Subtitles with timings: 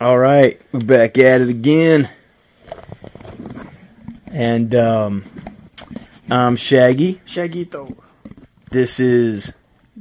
[0.00, 2.08] All right, we're back at it again.
[4.28, 5.24] And um,
[6.30, 7.20] I'm Shaggy.
[7.26, 7.98] Shaguito.
[8.70, 9.52] This is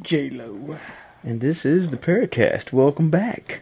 [0.01, 0.77] J Lo.
[1.21, 2.71] and this is the Paracast.
[2.71, 3.59] Welcome back.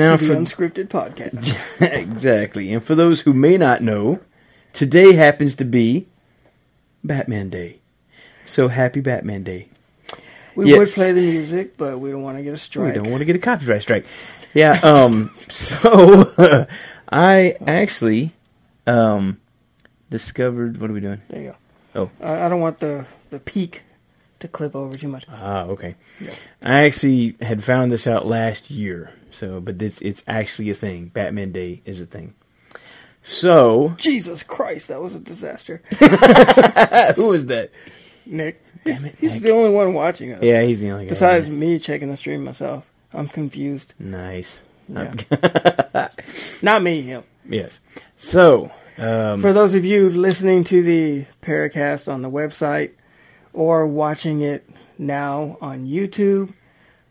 [0.00, 1.58] Now, for unscripted podcast.
[1.80, 4.20] exactly, and for those who may not know,
[4.72, 6.06] today happens to be
[7.04, 7.78] Batman Day.
[8.46, 9.68] So happy Batman Day.
[10.56, 10.78] We Yes.
[10.78, 12.94] would play the music, but we don't want to get a strike.
[12.94, 14.06] We don't want to get a copyright strike.
[14.54, 14.78] Yeah.
[14.84, 15.30] Um.
[15.48, 16.66] so
[17.08, 18.32] I actually
[18.86, 19.38] um
[20.10, 20.80] discovered.
[20.80, 21.22] What are we doing?
[21.28, 21.54] There you
[21.94, 22.10] go.
[22.20, 22.26] Oh.
[22.26, 23.82] I, I don't want the the peak
[24.40, 25.24] to clip over too much.
[25.28, 25.94] Ah, okay.
[26.20, 26.34] Yeah.
[26.62, 29.12] I actually had found this out last year.
[29.32, 31.06] So, but it's it's actually a thing.
[31.08, 32.34] Batman Day is a thing.
[33.22, 35.82] So, Jesus Christ, that was a disaster.
[37.16, 37.70] who was that?
[38.24, 38.64] Nick.
[38.84, 39.42] Damn He's, it, he's Nick.
[39.42, 40.42] the only one watching us.
[40.42, 41.10] Yeah, he's the only guy.
[41.10, 42.86] Besides me checking the stream myself.
[43.12, 43.92] I'm confused.
[43.98, 44.62] nice.
[44.88, 45.12] Yeah.
[46.62, 47.22] Not me, him.
[47.48, 47.78] Yes.
[48.16, 52.92] So, um, For those of you listening to the Paracast on the website
[53.52, 56.54] or watching it now on YouTube,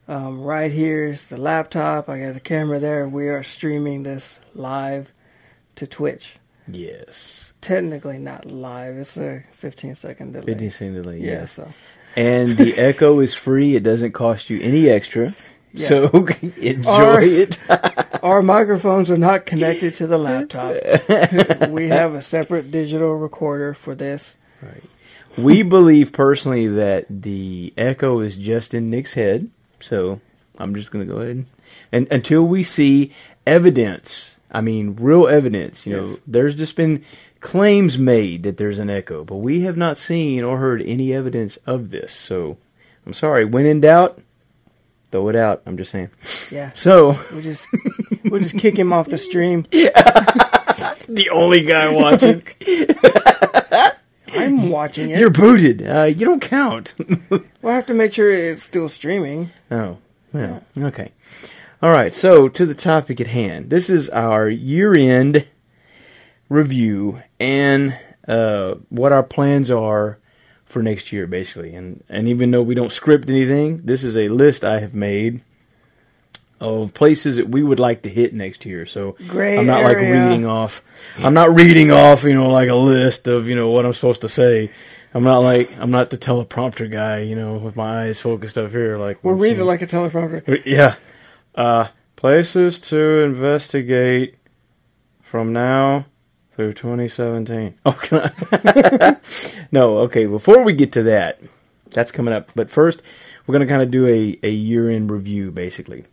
[0.09, 2.09] um, right here's the laptop.
[2.09, 3.07] I got a camera there.
[3.07, 5.13] We are streaming this live
[5.75, 6.35] to Twitch.
[6.67, 7.45] yes.
[7.61, 8.95] Technically not live.
[8.97, 10.45] It's a 15 second delay.
[10.45, 11.17] 50 cent delay.
[11.19, 11.51] yeah, Yes.
[11.51, 11.73] so
[12.15, 13.75] And the Echo is free.
[13.75, 15.35] It doesn't cost you any extra.
[15.73, 15.87] Yeah.
[15.87, 16.07] So
[16.41, 17.59] enjoy Or- it.
[18.23, 21.69] our microphones are not connected to the laptop.
[21.69, 24.37] we have a separate digital recorder for this.
[24.61, 24.83] Right.
[25.37, 29.49] we believe personally that the Echo is just in Nick's head.
[29.79, 30.19] So
[30.57, 31.45] I'm just going to go ahead
[31.91, 33.13] and, until we see
[33.45, 34.37] evidence.
[34.51, 35.85] I mean, real evidence.
[35.85, 36.19] You know, Yes.
[36.27, 37.03] there's just been
[37.39, 41.57] claims made that there's an Echo, but we have not seen or heard any evidence
[41.65, 42.11] of this.
[42.13, 42.57] So
[43.05, 43.45] I'm sorry.
[43.45, 44.19] When in doubt,
[45.11, 45.61] throw it out.
[45.65, 46.09] I'm just saying.
[46.51, 46.71] Yeah.
[46.75, 47.67] So We just
[48.25, 49.63] we'll just kick him off the stream.
[49.71, 52.43] the only guy watching.
[54.33, 55.19] I'm watching it.
[55.19, 55.87] You're booted.
[55.87, 56.93] Uh, you don't count.
[57.61, 59.51] We'll have to make sure it's still streaming.
[59.69, 59.97] oh,
[60.31, 61.11] well, okay.
[61.81, 62.13] All right.
[62.13, 63.69] So to the topic at hand.
[63.69, 65.45] This is our year-end
[66.47, 70.19] review and uh, what our plans are
[70.63, 71.75] for next year, basically.
[71.75, 75.41] And and even though we don't script anything, this is a list I have made
[76.59, 78.85] of places that we would like to hit next year.
[78.85, 79.87] So Gray I'm not area.
[79.87, 80.81] like reading off.
[81.17, 84.21] I'm not reading off, you know, like a list of you know what I'm supposed
[84.21, 84.71] to say.
[85.13, 88.71] I'm not like I'm not the teleprompter guy, you know, with my eyes focused up
[88.71, 88.97] here.
[88.97, 90.61] Like We're reading like a teleprompter.
[90.65, 90.95] yeah.
[91.55, 94.35] Uh, places to investigate
[95.21, 96.05] from now
[96.55, 97.75] through 2017.
[97.85, 99.15] Oh,
[99.71, 100.25] no, okay.
[100.25, 101.39] Before we get to that,
[101.91, 102.51] that's coming up.
[102.55, 103.01] But first,
[103.47, 106.05] we're going to kind of do a, a year in review, basically.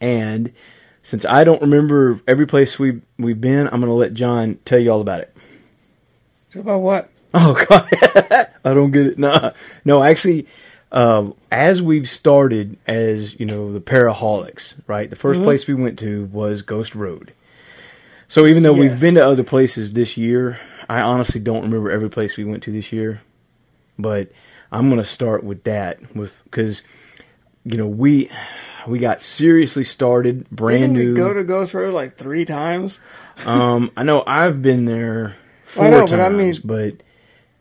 [0.00, 0.52] And
[1.02, 4.78] since I don't remember every place we we've been, I'm going to let John tell
[4.78, 5.34] you all about it.
[6.54, 7.10] About what?
[7.34, 7.88] Oh God,
[8.64, 9.18] I don't get it.
[9.18, 9.52] No,
[9.84, 10.02] no.
[10.02, 10.46] Actually,
[10.92, 15.10] um, as we've started as you know the Paraholics, right?
[15.10, 17.32] The 1st place we went to was Ghost Road.
[18.28, 22.08] So even though we've been to other places this year, I honestly don't remember every
[22.08, 23.20] place we went to this year.
[23.98, 24.30] But
[24.70, 26.82] I'm gonna start with that, with because
[27.64, 28.30] you know we
[28.86, 31.12] we got seriously started, brand Didn't new.
[31.14, 32.98] we go to Ghost Road like three times?
[33.46, 37.02] um, I know I've been there four I know, times, but I mean- but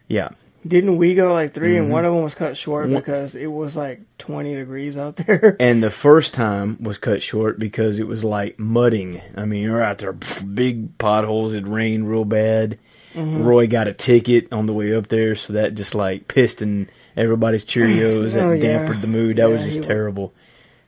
[0.07, 0.29] yeah.
[0.65, 1.83] Didn't we go like 3 Mm-hmm.
[1.83, 5.17] and one of them was cut short One- because it was like 20 degrees out
[5.17, 5.57] there?
[5.59, 9.21] And the first time was cut short because it was like mudding.
[9.35, 11.53] I mean, you're out there, big potholes.
[11.53, 12.79] It rained real bad.
[13.13, 13.43] Mm-hmm.
[13.43, 16.87] Roy got a ticket on the way up there, so that just like pissed in
[17.17, 18.77] everybody's Cheerios Oh, and yeah.
[18.79, 19.35] dampened the mood.
[19.37, 20.33] That was just terrible.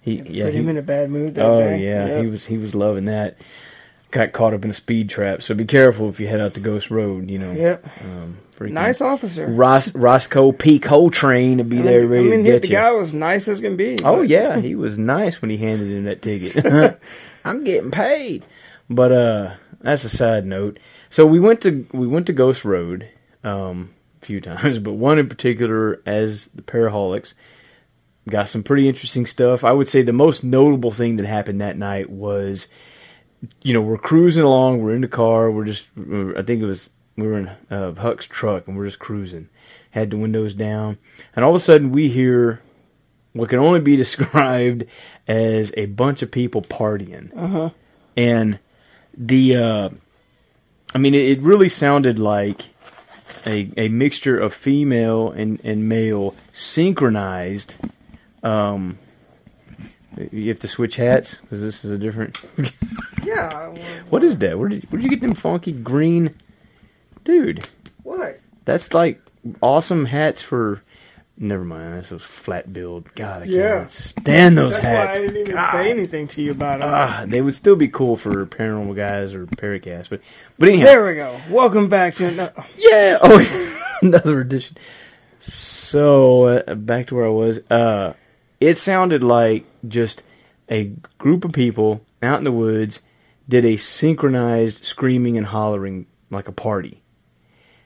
[0.06, 1.84] He, yeah, Put he, him in a bad mood that oh day.
[1.84, 2.24] yeah, Yep.
[2.24, 3.38] he was he was loving that.
[4.12, 6.60] Got caught up in a speed trap, so be careful if you head out to
[6.62, 7.30] Ghost Road.
[7.30, 7.86] You know, Yep.
[8.02, 9.48] um, Nice officer.
[9.48, 10.80] Ross Roscoe P.
[10.80, 12.75] Coltrane to be I there mean, ready I mean, to get the you.
[12.75, 13.98] guy was nice as can be.
[14.04, 17.00] Oh yeah, he was nice when he handed him that ticket.
[17.44, 18.46] I'm getting paid.
[18.90, 20.80] But uh that's a side note.
[21.10, 23.10] So we went to we went to Ghost Road
[23.44, 23.90] um
[24.22, 27.34] a few times, but one in particular as the Paraholics.
[28.30, 29.63] Got some pretty interesting stuff.
[29.63, 32.68] I would say the most notable thing that happened that night was,
[33.62, 36.89] you know, we're cruising along, we're in the car, we're just, I think it was
[37.18, 39.48] we were in uh, Huck's truck and we're just cruising,
[39.92, 40.98] had the windows down,
[41.36, 42.62] and all of a sudden we hear
[43.33, 44.86] what can only be described
[45.27, 47.69] as a bunch of people partying, Uh-huh.
[48.18, 48.60] and
[49.18, 49.89] the, uh,
[50.94, 52.62] I mean, it, it really sounded like
[53.48, 57.75] a a mixture of female and and male synchronized.
[58.45, 58.97] Um,
[60.31, 62.39] you have to switch hats because this is a different.
[63.25, 63.69] Yeah.
[64.12, 64.59] what is that?
[64.59, 66.36] Where did where did you get them funky green,
[67.24, 67.68] dude?
[68.03, 68.39] What?
[68.65, 69.19] That's like
[69.63, 70.83] awesome hats for.
[71.39, 71.95] Never mind.
[71.95, 73.12] That's those flat build.
[73.15, 73.80] God, I Yeah.
[73.80, 75.15] can't stand those That's hats.
[75.15, 75.71] why I didn't even God.
[75.71, 76.86] say anything to you about it.
[76.86, 80.21] Ah, they would still be cool for paranormal guys or paracast, but
[80.59, 81.36] but anyhow, there we go.
[81.50, 82.63] Welcome back to another.
[82.77, 83.18] yeah.
[83.24, 84.77] Oh, another edition.
[85.39, 87.59] So uh, back to where I was.
[87.71, 88.13] Uh,
[88.60, 90.24] it sounded like just
[90.69, 93.02] a group of people out in the woods
[93.48, 97.02] did a synchronized screaming and hollering like a party.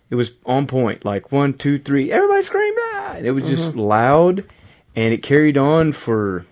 [0.09, 2.77] It was on point, like one, two, three, everybody screamed!
[2.93, 3.17] Ah!
[3.21, 4.43] It was just loud,
[4.95, 6.45] and it carried on for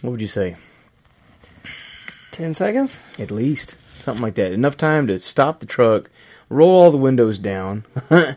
[0.00, 0.56] what would you say?
[2.30, 2.96] ten seconds.
[3.18, 4.52] At least something like that.
[4.52, 6.08] Enough time to stop the truck,
[6.48, 7.84] roll all the windows down.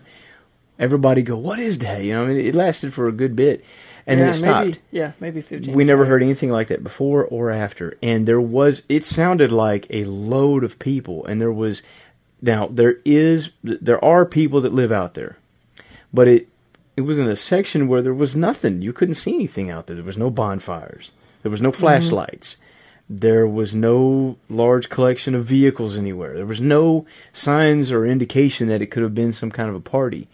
[0.82, 2.04] Everybody go, what is that?
[2.04, 3.64] You know, I mean, it lasted for a good bit,
[4.06, 4.66] and yeah, then it stopped.
[4.66, 4.80] maybe.
[4.92, 5.76] Yeah, maybe fifteen.
[5.76, 8.82] We never heard anything like that before or after, and there was.
[8.90, 11.84] It sounded like a load of people, and there was.
[12.42, 15.38] Now there is, there are people that live out there,
[16.12, 16.48] but it,
[16.98, 18.82] it was in a section where there was nothing.
[18.82, 19.96] You couldn't see anything out there.
[19.96, 21.12] There was no bonfires.
[21.44, 21.80] There was no mm-hmm.
[21.80, 22.58] flashlights.
[23.08, 26.34] There was no large collection of vehicles anywhere.
[26.34, 29.80] There was no signs or indication that it could have been some kind of a
[29.80, 30.28] party.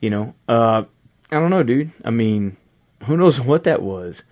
[0.00, 0.84] You know, uh,
[1.30, 1.90] I don't know, dude.
[2.04, 2.56] I mean,
[3.04, 4.22] who knows what that was?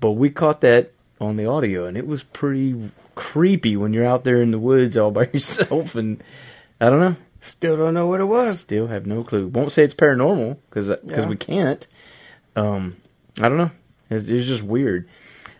[0.00, 4.24] But we caught that on the audio, and it was pretty creepy when you're out
[4.24, 5.94] there in the woods all by yourself.
[5.94, 6.22] And
[6.80, 7.16] I don't know.
[7.40, 8.60] Still don't know what it was.
[8.60, 9.48] Still have no clue.
[9.48, 11.26] Won't say it's paranormal because Yeah.
[11.28, 11.84] we can't.
[12.54, 12.96] Um,
[13.40, 13.70] I don't know.
[14.10, 15.08] It, it's just weird.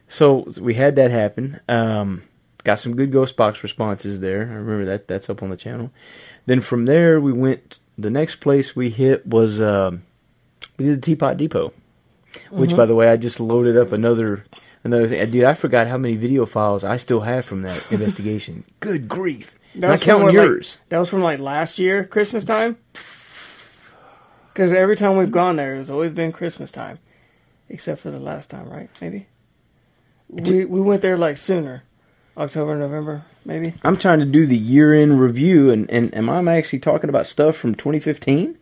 [0.09, 1.59] So we had that happen.
[1.69, 2.23] Um,
[2.65, 4.43] got some good ghost box responses there.
[4.43, 5.09] I remember that.
[5.09, 5.91] That's up on the channel.
[6.47, 7.81] Then from there we went.
[8.03, 10.03] The next place we hit was um,
[10.79, 11.73] we did the Teapot Depot,
[12.51, 14.45] which by the way I just loaded up another
[14.85, 15.31] another thing.
[15.31, 18.65] Dude, I forgot how many video files I still have from that investigation.
[18.81, 19.55] Good grief!
[19.77, 20.79] That Not counting what, like- yours.
[20.89, 22.77] that was from like last year, Christmas time.
[24.53, 26.99] Because every time we've gone there, it's always been Christmas time,
[27.71, 28.91] except for the last time, right?
[29.01, 29.27] Maybe.
[30.29, 31.85] We we went there like sooner,
[32.37, 33.75] October, November, maybe.
[33.83, 37.27] I'm trying to do the year end review, and, and am I actually talking about
[37.27, 38.57] stuff from 2015?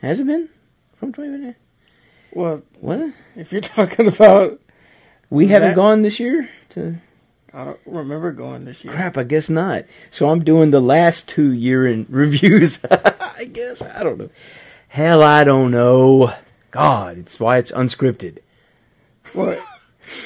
[0.00, 0.48] Has it been
[0.96, 1.54] from 2015?
[2.32, 3.12] Well, What?
[3.36, 4.60] if you're talking about,
[5.30, 6.48] We haven't That- gone this year?
[6.70, 6.96] To
[7.54, 8.94] I don't remember going this year.
[8.94, 9.84] crap, I guess not.
[10.10, 12.82] So I'm doing the last two year end reviews.
[12.90, 14.30] I guess I don't know.
[14.88, 16.32] Hell, I don't know.
[16.70, 18.38] God, it's why it's unscripted.
[19.34, 19.62] Well,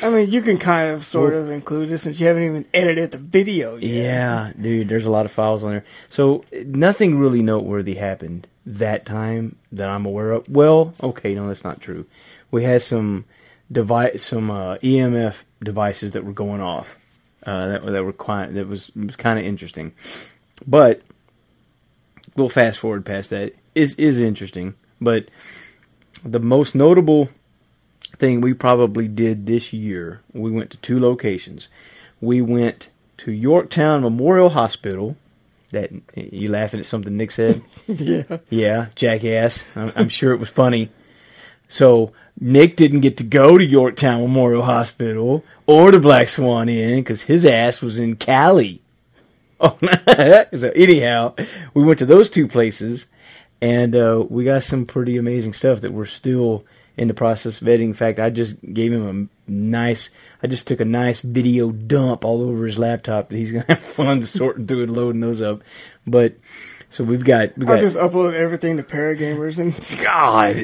[0.02, 3.10] I mean, you can kind of sort of include it since you haven't even edited
[3.12, 4.04] the video yet.
[4.04, 5.84] Yeah, dude, there's a lot of files on there.
[6.08, 10.48] So nothing really noteworthy happened that time that I'm aware of.
[10.48, 12.06] Well, okay, no, that's not true.
[12.50, 13.24] We had some
[13.70, 16.96] device, some uh, EMF devices that were going off.
[17.44, 19.92] Uh, that that were quite that was was kind of interesting,
[20.66, 21.02] but
[22.34, 23.54] we'll fast forward past that.
[23.76, 25.28] Is is interesting, but
[26.24, 27.28] the most notable
[28.18, 31.68] thing we probably did this year, we went to two locations.
[32.20, 35.16] We went to Yorktown Memorial Hospital.
[35.70, 37.62] That you laughing at something Nick said?
[37.86, 38.38] yeah.
[38.50, 39.64] yeah, jackass.
[39.74, 40.90] I'm, I'm sure it was funny.
[41.68, 47.00] So Nick didn't get to go to Yorktown Memorial Hospital or the Black Swan Inn
[47.00, 48.80] because his ass was in Cali.
[49.58, 49.76] Oh,
[50.56, 51.34] so anyhow,
[51.74, 53.06] we went to those two places,
[53.60, 56.64] and uh, we got some pretty amazing stuff that we're still
[56.96, 57.88] in the process of editing.
[57.88, 60.10] In fact, I just gave him a nice.
[60.42, 63.80] I just took a nice video dump all over his laptop that he's gonna have
[63.80, 65.62] fun sorting through and loading those up.
[66.06, 66.34] But
[66.88, 70.56] so we've got we I got just upload everything to Paragamers and God,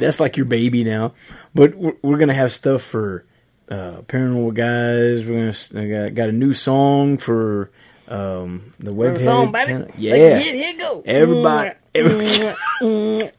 [0.00, 1.12] that's like your baby now.
[1.54, 3.24] But we're, we're gonna have stuff for
[3.70, 5.24] uh, paranormal guys.
[5.24, 7.70] We're gonna I got, got a new song for
[8.08, 9.66] um, the web song, baby.
[9.72, 9.86] channel.
[9.88, 11.02] Like, Yeah, hit, hit, go.
[11.04, 13.30] Everybody- everybody-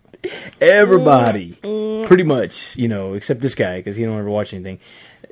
[0.62, 1.54] everybody,
[2.06, 4.80] pretty much, you know, except this guy because he don't ever watch anything.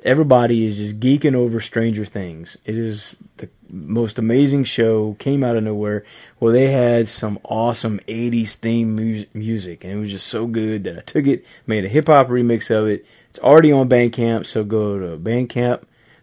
[0.02, 2.58] Everybody is just geeking over Stranger Things.
[2.64, 5.16] It is the most amazing show.
[5.18, 6.04] Came out of nowhere.
[6.38, 10.84] Well, they had some awesome '80s theme mus- music, and it was just so good
[10.84, 13.04] that I took it, made a hip hop remix of it.
[13.30, 15.82] It's already on Bandcamp, so go to Bandcamp.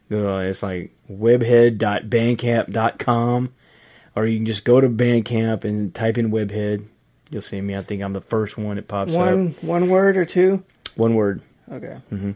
[0.10, 3.54] Go to, it's like webhead.bandcamp.com,
[4.16, 6.86] or you can just go to Bandcamp and type in Webhead.
[7.34, 7.76] You'll see me.
[7.76, 9.64] I think I'm the first one that pops One up.
[9.64, 10.64] one word or two.
[10.96, 11.98] One word, Okay.
[12.12, 12.36] and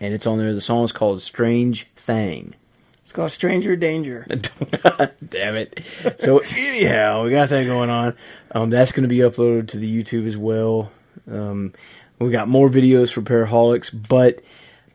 [0.00, 0.52] it's on there.
[0.52, 2.54] The song is called "Strange Thing."
[3.02, 4.26] It's called Stranger Danger.
[5.28, 5.84] Damn it.
[6.18, 8.16] So anyhow, we got that going on.
[8.52, 10.90] Um, that's going to be uploaded to the YouTube as well.
[11.30, 11.72] Um,
[12.18, 14.40] we got more videos for Paraholics, but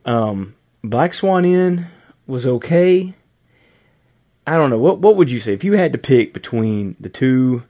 [0.05, 1.87] um, Black Swan Inn
[2.27, 3.13] was okay.
[4.47, 7.09] I don't know what what would you say if you had to pick between the
[7.09, 7.63] two,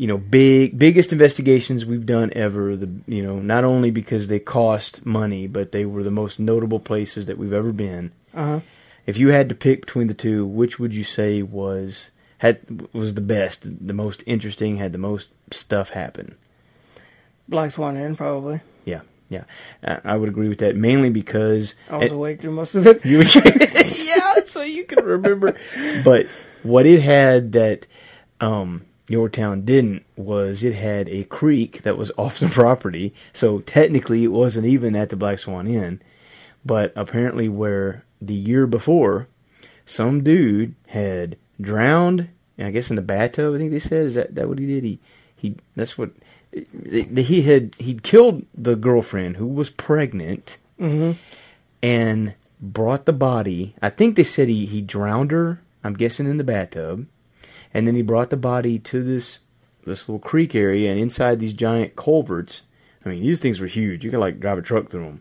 [0.00, 2.74] you know, big biggest investigations we've done ever.
[2.74, 6.80] The you know not only because they cost money, but they were the most notable
[6.80, 8.10] places that we've ever been.
[8.32, 8.60] Uh huh.
[9.04, 13.12] If you had to pick between the two, which would you say was had was
[13.12, 16.34] the best, the most interesting, had the most stuff happen?
[17.46, 18.60] Black Swan Inn, probably.
[18.86, 19.44] Yeah, yeah,
[19.84, 20.76] I, I would agree with that.
[20.76, 23.04] Mainly because I was it- awake through most of it.
[23.04, 23.18] you,
[24.16, 25.58] yeah, so you can remember.
[26.02, 26.26] But
[26.62, 27.86] what it had that
[28.40, 33.12] um, Yorktown didn't was it had a creek that was off the property.
[33.32, 36.00] So technically, it wasn't even at the Black Swan Inn.
[36.64, 39.28] But apparently, where the year before,
[39.86, 42.28] some dude had drowned.
[42.58, 43.54] I guess in the bathtub.
[43.54, 44.84] I think they said is that that what he did?
[44.84, 44.98] He
[45.34, 45.56] he.
[45.74, 46.10] That's what
[46.52, 47.74] he had.
[47.78, 51.12] He'd killed the girlfriend who was pregnant hmm
[51.82, 53.74] and brought the body.
[53.80, 55.62] I think they said he, he drowned her.
[55.82, 57.06] I'm guessing in the bathtub,
[57.72, 59.40] and then he brought the body to this
[59.86, 62.62] this little creek area, and inside these giant culverts.
[63.04, 64.04] I mean, these things were huge.
[64.04, 65.20] You could like drive a truck through them,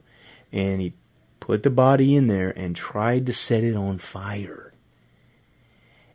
[0.51, 0.93] and he
[1.39, 4.73] put the body in there and tried to set it on fire.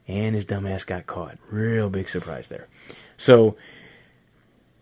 [0.07, 1.39] And his dumbass got caught.
[1.51, 2.69] Real big surprise there.
[3.17, 3.57] So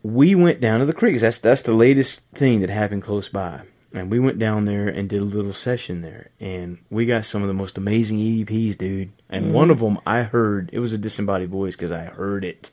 [0.03, 1.21] we went down to the creeks.
[1.21, 3.63] That's that's the latest thing that happened close by.
[3.95, 7.43] And we went down there and did a little session there, and we got some
[7.43, 9.13] of the most amazing EVPs, dude.
[9.29, 12.71] And one of them I heard it was a disembodied voice because I heard it.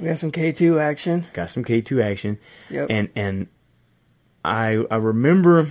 [0.00, 1.26] We got some K2 action.
[1.34, 2.38] Got some K two action,
[2.70, 2.86] Yep.
[2.90, 3.48] and and
[4.44, 5.68] I I remember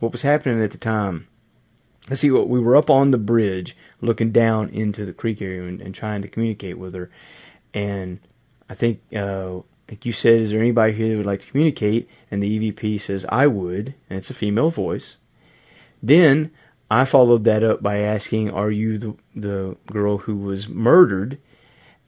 [0.00, 1.28] what was happening at the time.
[2.10, 5.62] Let's see what we were up on the bridge looking down into the creek area
[5.64, 7.10] and, and trying to communicate with her,
[7.72, 8.18] and
[8.68, 9.60] I think uh,
[9.92, 12.08] like you said, is there anybody here that would like to communicate?
[12.30, 15.18] And the EVP says I would, and it's a female voice.
[16.02, 16.50] Then
[16.90, 21.36] I followed that up by asking, "Are you the the girl who was murdered?"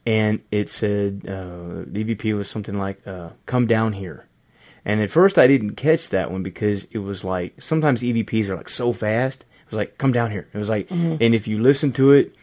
[0.06, 4.28] And it said uh, the EVP was something like, uh, "Come down here."
[4.82, 8.56] And at first I didn't catch that one because it was like sometimes EVPs are
[8.56, 9.42] like so fast.
[9.42, 12.34] It was like, "Come down here." It was like, and if you listen to it,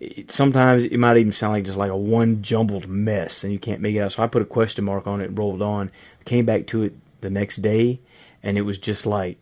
[0.00, 3.58] it, sometimes it might even sound like just like a one jumbled mess, and you
[3.58, 4.12] can't make it out.
[4.12, 5.90] So I put a question mark on it, and rolled on,
[6.24, 8.00] came back to it the next day,
[8.42, 9.38] and it was just like,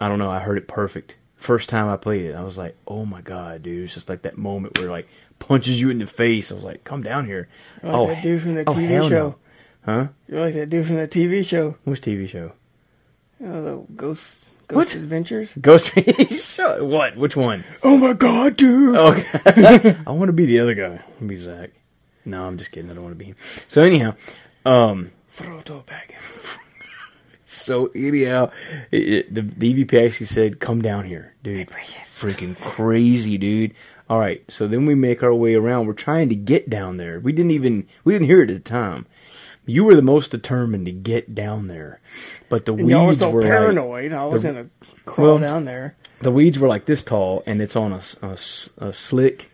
[0.00, 1.14] I don't know, I heard it perfect.
[1.36, 3.84] First time I played it, I was like, oh my god, dude!
[3.84, 5.08] It's just like that moment where like
[5.38, 6.50] punches you in the face.
[6.50, 7.48] I was like, come down here.
[7.82, 9.08] You're like oh, that dude from the oh, TV show.
[9.08, 9.36] no.
[9.84, 10.08] Huh?
[10.26, 11.76] You're like that dude from the TV show.
[11.84, 12.52] Which TV show?
[13.38, 14.94] Know, the Ghost Ghost What?
[14.94, 15.54] Adventures.
[15.60, 15.92] Ghost.
[16.32, 17.16] Show- what?
[17.16, 17.64] Which one?
[17.82, 18.96] Oh my god, dude!
[18.96, 19.12] Oh,
[20.06, 20.84] I want to be the other guy.
[20.84, 21.70] I want to be Zach.
[22.24, 22.90] No, I'm just kidding.
[22.90, 23.36] I don't want to be him.
[23.68, 24.14] So anyhow,
[24.64, 26.56] um, Frodo Baggins.
[27.46, 28.50] so anyhow,
[28.90, 33.74] it, it, the, the EVP actually said, "Come down here, dude." Freaking crazy, dude.
[34.08, 35.86] All right, so then we make our way around.
[35.86, 37.20] We're trying to get down there.
[37.20, 39.06] We didn't even we didn't hear it at the time.
[39.66, 42.00] You were the most determined to get down there,
[42.48, 44.12] but the And weeds so were like, paranoid.
[44.12, 44.70] I was the- gonna
[45.06, 45.96] crawl well, down there.
[46.20, 48.00] the weeds were like this tall, and it's on a
[48.78, 49.50] a slick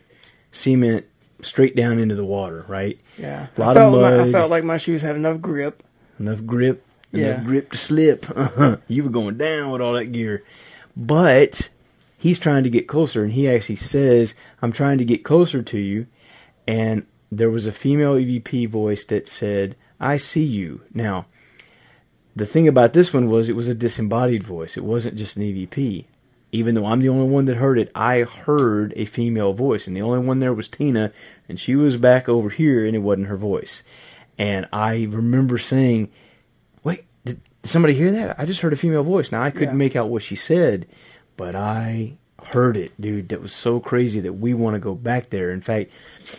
[0.52, 1.06] cement
[1.42, 2.98] straight down into the water, right?
[3.16, 4.28] Yeah, A I lot felt of my- mud.
[4.28, 5.82] I felt like my shoes had enough grip.
[6.18, 7.34] enough grip, Yeah.
[7.34, 8.26] enough grip to slip.
[8.88, 10.42] you were going down with all that gear,
[10.96, 11.68] but
[12.18, 15.78] he's trying to get closer, and he actually says, "I'm trying to get closer to
[15.78, 16.06] you,"
[16.66, 21.26] and there was a female EVP voice that said, "I see you." Now,
[22.34, 24.76] the thing about this one was it was a disembodied voice.
[24.76, 26.06] It wasn't just an EVP.
[26.52, 29.96] Even though I'm the only one that heard it, I heard a female voice, and
[29.96, 31.12] the only one there was Tina,
[31.48, 33.84] and she was back over here, and it wasn't her voice.
[34.36, 36.08] And I remember saying,
[36.82, 38.34] "Wait, did, somebody hear that?
[38.38, 39.74] I just heard a female voice." Now I couldn't Yeah.
[39.74, 40.86] make out what she said,
[41.36, 42.14] but I
[42.52, 43.28] heard it, dude.
[43.28, 45.52] That was so crazy that we want to go back there.
[45.52, 45.90] In fact,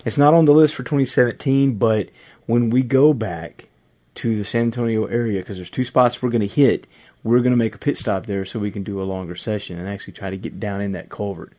[0.04, 2.10] it's not on the list for 2017, but
[2.46, 3.68] when we go back
[4.16, 6.86] to the San Antonio area, because there's two spots we're going to hit,
[7.24, 9.78] we're going to make a pit stop there so we can do a longer session
[9.80, 11.54] and actually try to get down in that culvert.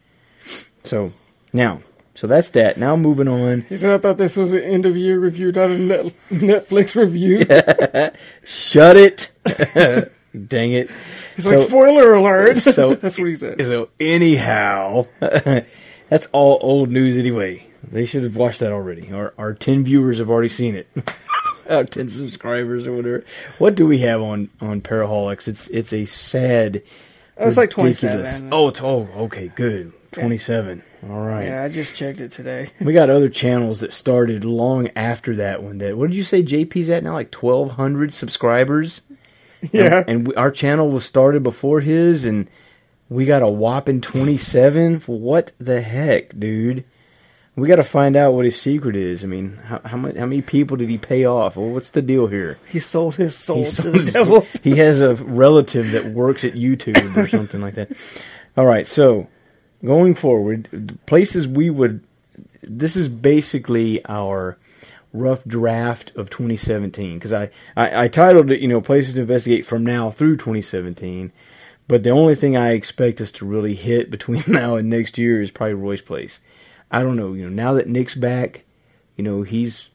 [0.84, 1.12] So
[1.52, 1.80] now,
[2.14, 2.76] so that's that.
[2.76, 3.62] Now moving on.
[3.62, 6.94] He said, "I thought this was an end of year review, not a net- Netflix
[6.96, 7.38] review."
[8.44, 9.30] Shut it.
[10.48, 10.90] Dang it.
[11.36, 12.58] He's like, spoiler alert.
[12.62, 13.60] so- That's what he said.
[13.60, 17.66] So anyhow, that's all old news anyway.
[17.90, 19.10] They should have watched that already.
[19.12, 20.88] Our our ten viewers have already seen it.
[21.70, 23.24] Our ten subscribers or whatever.
[23.58, 25.48] What do we have on on Paraholics?
[25.48, 26.82] It's it's a sad.
[27.38, 28.50] Oh, it's like 27.
[28.52, 29.92] Oh, it's, oh, okay, good.
[30.12, 30.82] Twenty seven.
[31.08, 31.46] All right.
[31.46, 32.70] Yeah, I just checked it today.
[32.80, 35.78] We got other channels that started long after that one.
[35.78, 36.42] That what did you say?
[36.42, 39.02] JP's at now like twelve hundred subscribers.
[39.72, 39.98] Yeah.
[40.00, 42.48] and, and we, our channel was started before his, and
[43.08, 45.00] we got a whopping twenty seven.
[45.06, 46.84] What the heck, dude?
[47.54, 49.22] We got to find out what his secret is.
[49.22, 51.56] I mean, how how, much, how many people did he pay off?
[51.56, 52.58] Well, what's the deal here?
[52.66, 54.46] He sold his soul He to the his- devil.
[54.62, 57.90] he has a relative that works at YouTube or something like that.
[58.56, 59.28] All right, so
[59.84, 62.02] going forward, places we would.
[62.62, 64.56] This is basically our
[65.12, 69.66] rough draft of 2017 because I, I I titled it, you know, places to investigate
[69.66, 71.32] from now through 2017.
[71.88, 75.42] But the only thing I expect us to really hit between now and next year
[75.42, 76.40] is probably Roy's place.
[76.92, 78.64] I don't know, you know, now that Nick's back,
[79.16, 79.88] you know, he's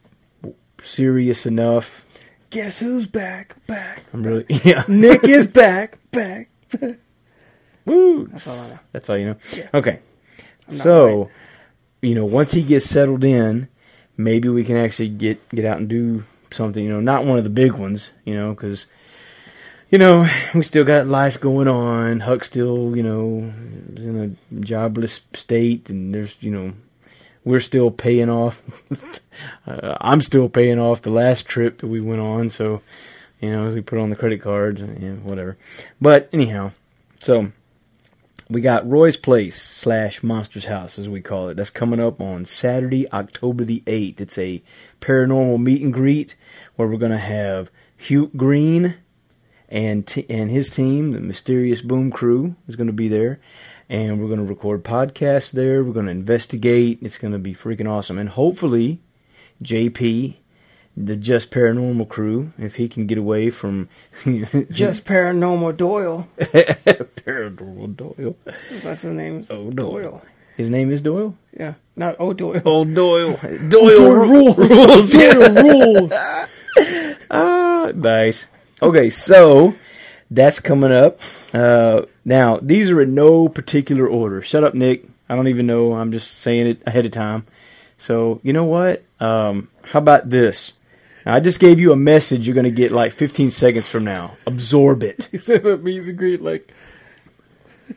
[0.82, 2.04] serious enough.
[2.50, 3.54] Guess who's back?
[3.66, 4.02] Back.
[4.12, 4.84] I'm really yeah.
[4.88, 5.98] Nick is back.
[6.10, 6.50] Back.
[7.84, 8.26] Woo!
[8.26, 8.78] That's all I know.
[8.92, 9.36] That's all you know.
[9.56, 9.68] Yeah.
[9.74, 10.00] Okay.
[10.70, 11.30] So,
[12.02, 13.68] you know, once he gets settled in,
[14.16, 16.82] maybe we can actually get get out and do something.
[16.82, 18.10] You know, not one of the big ones.
[18.24, 18.86] You know, because
[19.90, 22.20] you know we still got life going on.
[22.20, 23.52] Huck still, you know,
[23.94, 26.72] is in a jobless state, and there's you know.
[27.44, 28.62] We're still paying off.
[29.66, 32.82] uh, I'm still paying off the last trip that we went on, so
[33.40, 35.56] you know we put on the credit cards, and whatever.
[36.00, 36.72] But anyhow,
[37.20, 37.52] so
[38.50, 41.56] we got Roy's Place slash Monsters House, as we call it.
[41.56, 44.20] That's coming up on Saturday, October the 8th.
[44.20, 44.62] It's a
[45.00, 46.34] paranormal meet and greet
[46.76, 48.96] where we're going to have Hugh Green
[49.68, 53.38] and t- and his team, the Mysterious Boom Crew, is going to be there.
[53.90, 55.82] And we're going to record podcasts there.
[55.82, 56.98] We're going to investigate.
[57.00, 58.18] It's going to be freaking awesome.
[58.18, 59.00] And hopefully,
[59.62, 60.34] JP,
[60.96, 63.88] the Just Paranormal crew, if he can get away from
[64.70, 66.28] Just paranormal Doyle.
[66.38, 68.36] Paranormal Doyle.
[68.82, 69.46] That's his name.
[69.48, 70.22] Oh, Doyle.
[70.56, 71.36] His name is Doyle?
[71.56, 72.60] Yeah, not O Doyle.
[72.64, 73.36] Old Doyle.
[73.68, 74.56] Doyle rules.
[74.58, 75.12] rules.
[75.12, 76.12] Doyle rules.
[77.30, 78.48] Ah, nice.
[78.82, 79.74] Okay, so
[80.30, 81.20] that's coming up.
[81.54, 84.42] Uh, now, these are in no particular order.
[84.42, 85.08] Shut up, Nick.
[85.28, 85.94] I don't even know.
[85.94, 87.46] I'm just saying it ahead of time.
[87.96, 89.02] So, you know what?
[89.18, 90.74] Um, how about this?
[91.26, 94.36] I just gave you a message you're going to get like 15 seconds from now.
[94.46, 95.28] Absorb it.
[95.32, 96.72] He said a meet and greet like,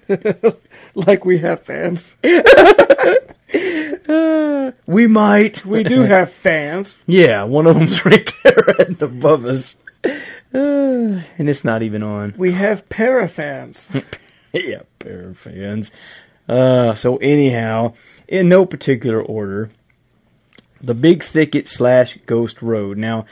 [0.96, 2.16] like we have fans.
[4.86, 5.66] We might.
[5.66, 6.98] We do have fans.
[7.06, 9.76] Yeah, one of them's right there right above us.
[10.04, 10.10] Uh,
[10.54, 12.34] and it's not even on.
[12.38, 14.04] We have parafans.
[14.54, 15.92] yeah, pair fans.
[16.48, 17.94] Uh, so anyhow,
[18.28, 19.72] in no particular order,
[20.82, 22.98] the Big Thicket slash Ghost Road.
[22.98, 23.26] Now,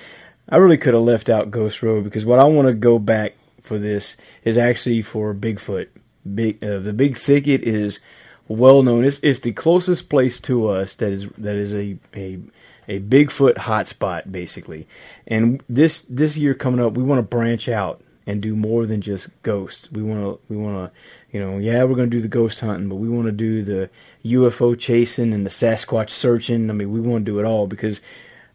[0.47, 3.36] I really could have left out Ghost Road because what I want to go back
[3.62, 5.88] for this is actually for Bigfoot.
[6.34, 7.99] Big, uh, the Big Thicket is
[8.47, 9.03] well known.
[9.03, 12.39] It's, it's the closest place to us that is that is a a
[12.88, 14.88] a Bigfoot hotspot basically.
[15.27, 19.01] And this this year coming up, we want to branch out and do more than
[19.01, 19.91] just ghosts.
[19.91, 20.99] We want to we want to
[21.35, 23.63] you know yeah we're going to do the ghost hunting, but we want to do
[23.63, 23.89] the
[24.23, 26.69] UFO chasing and the Sasquatch searching.
[26.69, 28.01] I mean we want to do it all because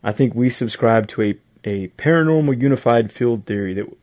[0.04, 3.96] I think we subscribe to a a paranormal unified field theory that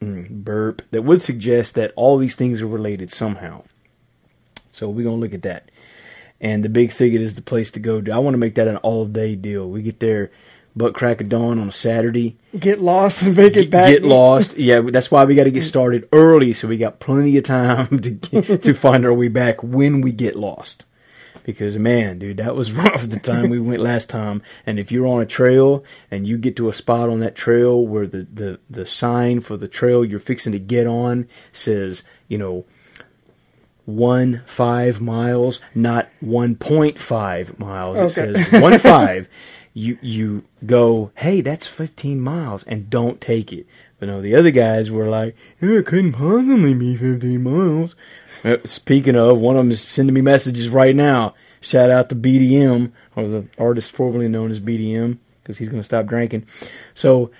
[0.00, 3.62] mm, burp that would suggest that all these things are related somehow.
[4.72, 5.70] So we're gonna look at that.
[6.40, 8.02] And the big thicket is the place to go.
[8.12, 9.68] I want to make that an all day deal.
[9.68, 10.32] We get there
[10.74, 12.36] butt crack of dawn on a Saturday.
[12.58, 13.88] Get lost and make it back.
[13.88, 14.56] get lost.
[14.56, 17.98] Yeah, that's why we got to get started early so we got plenty of time
[18.00, 20.84] to get, to find our way back when we get lost.
[21.44, 24.42] Because man, dude, that was rough the time we went last time.
[24.64, 27.84] And if you're on a trail and you get to a spot on that trail
[27.84, 32.38] where the, the, the sign for the trail you're fixing to get on says, you
[32.38, 32.64] know,
[33.84, 37.98] one five miles, not one point five miles.
[37.98, 39.28] It says one five.
[39.74, 43.66] You you go, hey, that's fifteen miles, and don't take it.
[43.98, 47.94] But no, the other guys were like, "Yeah, it couldn't possibly be fifteen miles.
[48.44, 51.34] Uh, speaking of, one of them is sending me messages right now.
[51.60, 55.84] Shout out to BDM or the artist formerly known as BDM because he's going to
[55.84, 56.46] stop drinking.
[56.94, 57.30] So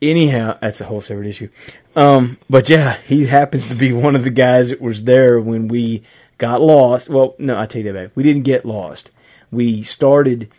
[0.00, 1.48] anyhow, that's a whole separate issue.
[1.94, 5.68] Um, but yeah, he happens to be one of the guys that was there when
[5.68, 6.02] we
[6.38, 7.08] got lost.
[7.08, 8.10] Well, no, I take that back.
[8.14, 9.10] We didn't get lost.
[9.50, 10.50] We started,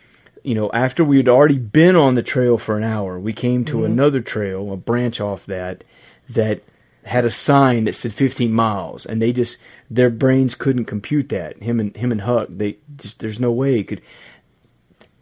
[0.42, 3.18] you know, after we had already been on the trail for an hour.
[3.18, 5.84] We came to another trail, a branch off that,
[6.28, 6.62] that
[7.04, 9.58] had a sign that said 15 miles, and they just
[9.90, 11.62] their brains couldn't compute that.
[11.62, 14.02] Him and him and Huck, they just there's no way it could.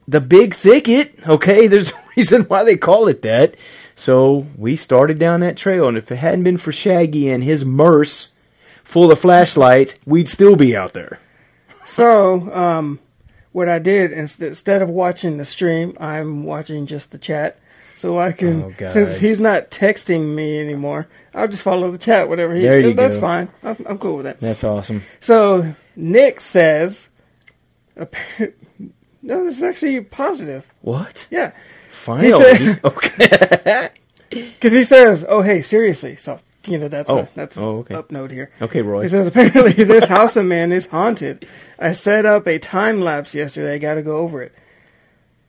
[0.06, 1.66] The big thicket, okay.
[1.68, 3.54] There's a reason why they call it that.
[3.94, 7.64] So we started down that trail, and if it hadn't been for Shaggy and his
[7.64, 8.33] Merce
[8.83, 11.20] full of flashlights, we'd still be out there.
[11.85, 12.98] So, um,
[13.53, 17.59] what I did instead instead of watching the stream, I'm watching just the chat.
[17.97, 22.31] So I can, Oh, since he's not texting me anymore, I'll just follow the chat.
[22.31, 23.21] Whatever he, There you that's go.
[23.21, 23.49] fine.
[23.63, 24.41] I'm, I'm cool with that.
[24.41, 25.03] That's awesome.
[25.21, 27.11] So Nick says,
[29.23, 30.67] no, this is actually positive.
[30.81, 31.27] What?
[31.31, 31.53] Yeah,
[31.91, 33.91] Finally, said- okay.
[34.31, 37.18] because he says, "Oh, hey, seriously." So you know that's Oh.
[37.20, 37.94] a, that's Oh, okay.
[37.94, 38.51] up note here.
[38.61, 39.03] Okay, Roy.
[39.03, 41.46] He says apparently this house of man is haunted.
[41.79, 43.75] I set up a time lapse yesterday.
[43.75, 44.53] I got to go over it.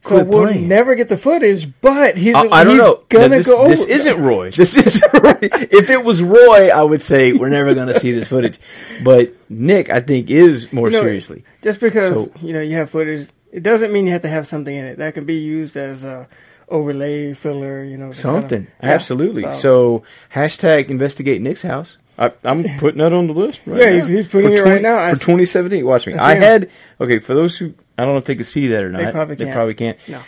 [0.04, 0.68] So Quit we'll playing.
[0.68, 3.04] never get the footage, but he's I, I don't he's know.
[3.10, 3.70] gonna this, go over.
[3.70, 4.50] this isn't Roy.
[4.56, 5.38] This isn't Roy.
[5.42, 8.60] If it was Roy, I would say we're never going to see this footage.
[9.04, 11.44] But Nick, I think, is more You know, seriously.
[11.62, 13.30] just because So- you know you have footage.
[13.52, 16.04] It doesn't mean you have to have something in it that can be used as
[16.04, 16.28] a
[16.72, 17.84] overlay filler.
[17.84, 18.68] You know, to kind of- Something.
[18.82, 19.52] Yeah, Absolutely.
[19.52, 20.04] So,
[20.34, 21.98] hashtag investigate Nick's house.
[22.18, 23.92] I, I'm putting that on the list right Yeah, now.
[23.94, 24.98] he's- he's putting For it right now.
[24.98, 25.86] I For s- 2017.
[25.86, 26.14] Watch me.
[26.16, 28.84] I I had, okay, for those who, I don't know if they can see that
[28.84, 29.06] or not.
[29.06, 29.54] They probably can't.
[29.54, 29.98] probably can't.
[30.08, 30.22] No.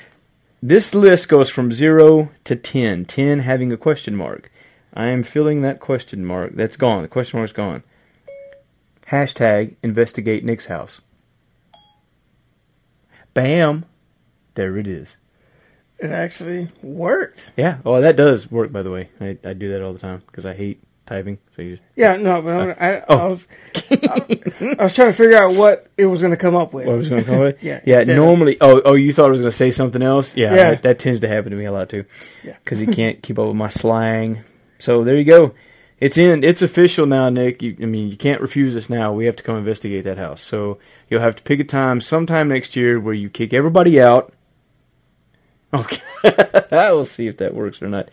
[0.62, 4.49] This list goes from 0 to 10, 10 having a question mark.
[4.93, 6.53] I am filling that question mark.
[6.56, 7.01] That's gone.
[7.01, 7.84] The question mark's gone.
[9.10, 11.01] Hashtag investigate Nick's house.
[13.34, 13.86] Bam.
[14.56, 15.17] There it is.
[15.99, 17.51] It actually worked.
[17.56, 17.77] Yeah.
[17.86, 19.10] Oh, that does work, by the way.
[19.19, 21.38] I, I do that all the time because I hate typing.
[21.56, 21.84] So you just.
[21.95, 23.29] Yeah, no, but I'm, uh, I, I oh.
[23.29, 23.47] was
[23.91, 26.88] I, I was trying to figure out what it was going to come up with.
[26.88, 27.58] What was going to come up with?
[27.63, 27.99] Yeah, Yeah.
[27.99, 30.36] of- Normally, oh, oh, you thought I was going to say something else?
[30.36, 30.53] Yeah.
[30.53, 30.69] Yeah.
[30.71, 32.06] That, that tends to happen to me a lot too.
[32.43, 32.58] Yeah.
[32.63, 34.43] Because he can't keep up with my slang.
[34.79, 35.53] So there you go.
[35.99, 36.43] It's in.
[36.43, 37.62] It's official now, Nick.
[37.62, 39.13] You, I mean, you can't refuse us now.
[39.13, 40.41] We have to come investigate that house.
[40.41, 40.79] So
[41.10, 44.34] you'll have to pick a time sometime next year where you kick everybody out.
[45.74, 46.02] Okay.
[46.72, 48.10] we'll see if that works or not.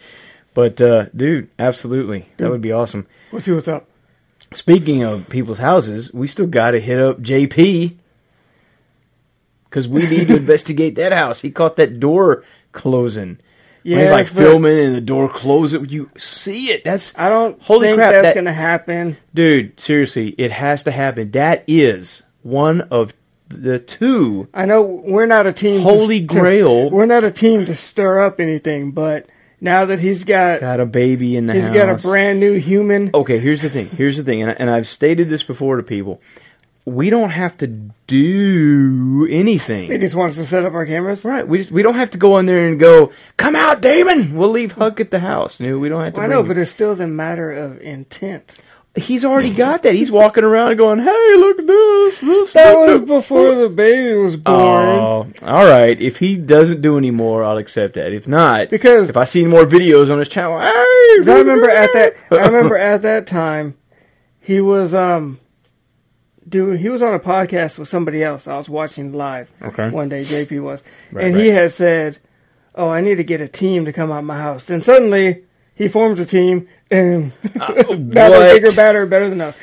[0.55, 3.07] But uh, dude, absolutely, that would be awesome.
[3.31, 3.87] We'll see what's up.
[4.53, 7.97] Speaking of people's houses, we still got to hit up JP
[9.65, 11.41] because we need to investigate that house.
[11.41, 12.43] He caught that door
[12.73, 13.39] closing.
[13.83, 15.91] Yeah, he's like filming and the door closes.
[15.91, 16.85] You see it.
[16.85, 19.17] That's I don't Holy think crap, that's that- going to happen.
[19.33, 19.79] dude.
[19.81, 21.31] Seriously, it has to happen.
[21.31, 23.15] That is one of
[23.51, 24.49] the two.
[24.55, 25.83] I know we're not a team.
[25.83, 26.89] Holy to- Grail.
[26.91, 29.27] we're not a team to stir up anything, but
[29.61, 31.75] now that he's got Got a baby in the he's house.
[31.75, 33.11] got a brand new human.
[33.13, 33.89] okay, here's the thing.
[33.89, 36.21] Here's the thing, and, I- and I've stated this before to people.
[36.87, 39.91] We don't have to do anything.
[39.93, 41.25] He just wants to set up our cameras.
[41.25, 41.47] Right.
[41.47, 44.49] We just we don't have to go in there and go, "Come out, Damon." We'll
[44.51, 45.61] leave Huck at the house.
[45.61, 46.21] No, we don't have to.
[46.21, 46.49] I bring know, him.
[46.49, 48.59] but it's still the matter of intent.
[48.97, 49.95] He's already got that.
[49.95, 54.37] He's walking around going, "Hey, look at this." this That was before the baby was
[54.37, 54.57] born.
[54.59, 56.01] Oh, all right.
[56.01, 58.13] If he doesn't do any more, I'll accept that.
[58.13, 61.93] If not, Because- if I see more videos on his channel, hey, I remember at
[61.93, 63.77] that I remember at that time
[64.41, 65.39] he was um
[66.49, 68.49] doing he was on a podcast with somebody else.
[68.49, 69.91] I was watching live Okay.
[69.91, 70.83] one day, JP was.
[71.13, 71.55] Right, and he right.
[71.63, 72.19] had said,
[72.75, 74.65] Oh, I need to get a team to come out my house.
[74.65, 78.53] Then suddenly he forms a team and now they're what?
[78.55, 79.57] bigger, better, better than us.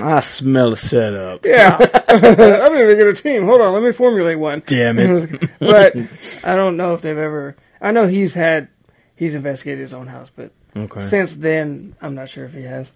[0.00, 1.44] I smell a setup.
[1.44, 1.76] Yeah.
[2.08, 3.44] I need to get a team.
[3.44, 4.62] Hold on, let me formulate one.
[4.66, 5.50] Damn it.
[5.58, 5.96] but
[6.44, 8.68] I don't know if they've ever I know he's had
[9.14, 11.00] he's investigated his own house, but Okay.
[11.00, 12.90] since then I'm not sure if he has.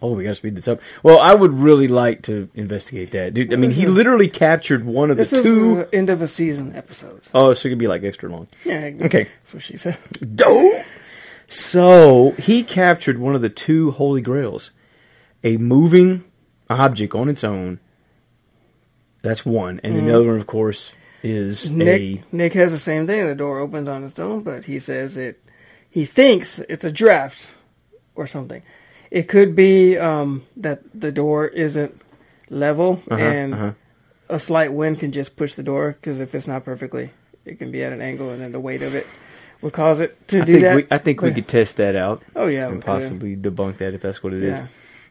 [0.00, 0.80] Oh, we gotta speed this up.
[1.04, 3.52] Well, I would really like to investigate that, dude.
[3.52, 6.26] I mean, he literally captured one of the This is two uh, end of a
[6.28, 7.30] season episodes.
[7.32, 8.48] Oh, so it could be like extra long.
[8.64, 8.90] Yeah.
[9.02, 9.24] Okay.
[9.24, 9.96] That's what she said.
[10.34, 10.84] Dope.
[11.52, 14.70] So he captured one of the two holy grails,
[15.44, 16.24] a moving
[16.70, 17.78] object on its own.
[19.20, 21.68] That's one, and then the other one, of course, is.
[21.68, 23.26] Nick Nick has the same thing.
[23.26, 25.44] The door opens on its own, but he says it.
[25.90, 27.46] He thinks it's a draft
[28.14, 28.62] or something.
[29.10, 32.00] It could be um, that the door isn't
[32.48, 33.72] level Uh-huh, and uh-huh.
[34.30, 37.10] a slight wind can just push the door because if it's not perfectly,
[37.44, 39.06] it can be at an angle, and then the weight of it
[39.62, 40.76] would cause it to I do think that.
[40.76, 42.86] we, I think we could test that out Oh yeah, we and could.
[42.86, 44.58] possibly debunk that if that's what it is.
[44.58, 44.66] Yeah.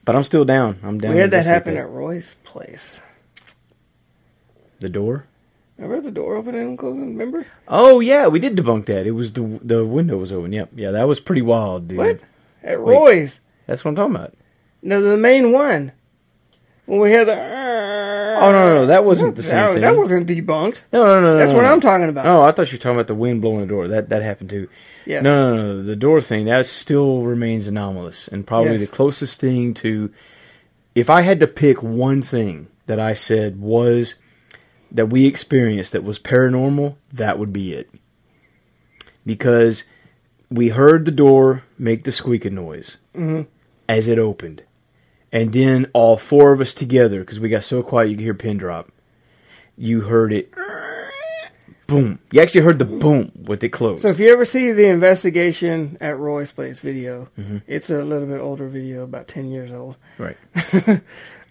[0.05, 0.79] But I'm still down.
[0.83, 1.13] I'm down.
[1.13, 3.01] We had that happen at Roy's place.
[4.79, 5.25] the door.
[5.77, 7.17] Remember the door opening and closing?
[7.17, 9.07] Remember Oh yeah, we did debunk that.
[9.07, 10.53] It was the the window was open.
[10.53, 11.97] Yep, yeah, that was pretty wild, dude.
[11.97, 12.19] what
[12.63, 12.93] at Wait.
[12.95, 13.39] Roy's?
[13.67, 14.33] That's what I'm talking about.
[14.83, 15.91] No, the main one.
[16.85, 17.35] When we had the
[18.41, 19.81] Oh no, no, no, that wasn't the same thing.
[19.81, 20.81] that wasn't debunked.
[20.91, 21.37] no, no, no, no.
[21.37, 21.65] That's no, what.
[21.65, 22.25] I'm talking about.
[22.25, 23.87] Oh, I thought you were talking about the wind blowing the door.
[23.87, 24.67] That that happened too.
[25.05, 25.23] Yes.
[25.23, 25.83] No, no, no.
[25.83, 28.89] The door thing that still remains anomalous, and probably Yes.
[28.89, 30.11] the closest thing to.
[30.93, 34.15] If I had to pick one thing that I said was
[34.91, 37.89] that we experienced that was paranormal, that would be it.
[39.25, 39.85] Because
[40.49, 43.43] we heard the door make the squeaking noise mm-hmm.
[43.87, 44.63] as it opened,
[45.31, 48.33] and then all four of us together, because we got so quiet you could hear
[48.33, 48.91] pin drop.
[49.77, 50.53] You heard it.
[51.87, 52.19] Boom.
[52.31, 54.01] You actually heard the boom with it closed.
[54.03, 57.57] So if you ever see the investigation at Roy's Place video, Mm-hmm.
[57.67, 59.95] it's a little bit older video, about 10 years old.
[60.17, 60.37] right.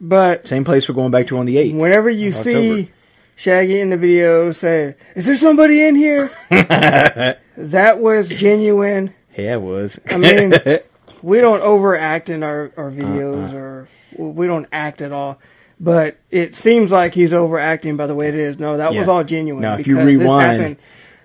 [0.03, 1.77] But Same place we're going back to on the 8th.
[1.79, 2.93] whenever you see October.
[3.37, 6.31] Shaggy in the video say, Is there somebody in here?
[6.51, 9.12] that was genuine.
[9.37, 10.01] Yeah, it was.
[10.11, 10.53] I mean,
[11.22, 12.83] we don't overact in our, Uh-uh.
[12.83, 13.00] our uh-huh.
[13.00, 15.38] videos or we don't act at all.
[15.78, 18.59] But it seems like he's overacting by the way it is.
[18.59, 19.62] No, that was all genuine.
[19.62, 20.76] Now, if you rewind,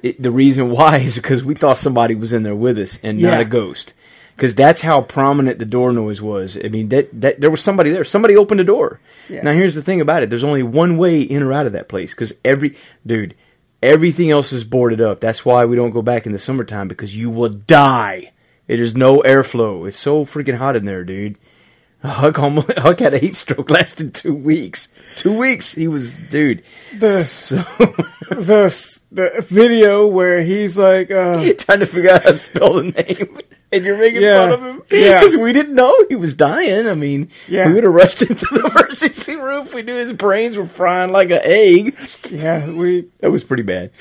[0.01, 3.21] it, the reason why is because we thought somebody was in there with us and
[3.21, 3.93] not a ghost.
[4.35, 6.57] Because that's how prominent the door noise was.
[6.57, 8.03] I mean, that, that there was somebody there.
[8.03, 8.99] Somebody opened the door.
[9.29, 9.43] Yeah.
[9.43, 11.87] Now, here's the thing about it: there's only one way in or out of that
[11.87, 12.13] place.
[12.13, 12.77] Because every
[13.07, 13.33] dude,
[13.81, 15.21] everything else is boarded up.
[15.21, 18.33] That's why we don't go back in the summertime because you will die.
[18.67, 19.87] It is no airflow.
[19.87, 21.37] It's so freaking hot in there, dude.
[22.03, 24.87] Huck almost Huck had a heat stroke lasted two weeks.
[25.15, 25.73] Two weeks.
[25.73, 26.63] He was dude.
[26.97, 27.55] The- so
[28.29, 32.83] the the video where he's like, uh, trying to figure out how to spell the
[32.91, 33.39] name,
[33.71, 34.37] and you're making Yeah.
[34.49, 35.19] fun of him Yeah.
[35.19, 36.87] because we didn't know he was dying.
[36.87, 37.67] I mean, Yeah.
[37.69, 41.11] we would have rushed him to the emergency room we knew his brains were frying
[41.11, 41.95] like an egg.
[42.29, 43.91] yeah, we That was pretty bad.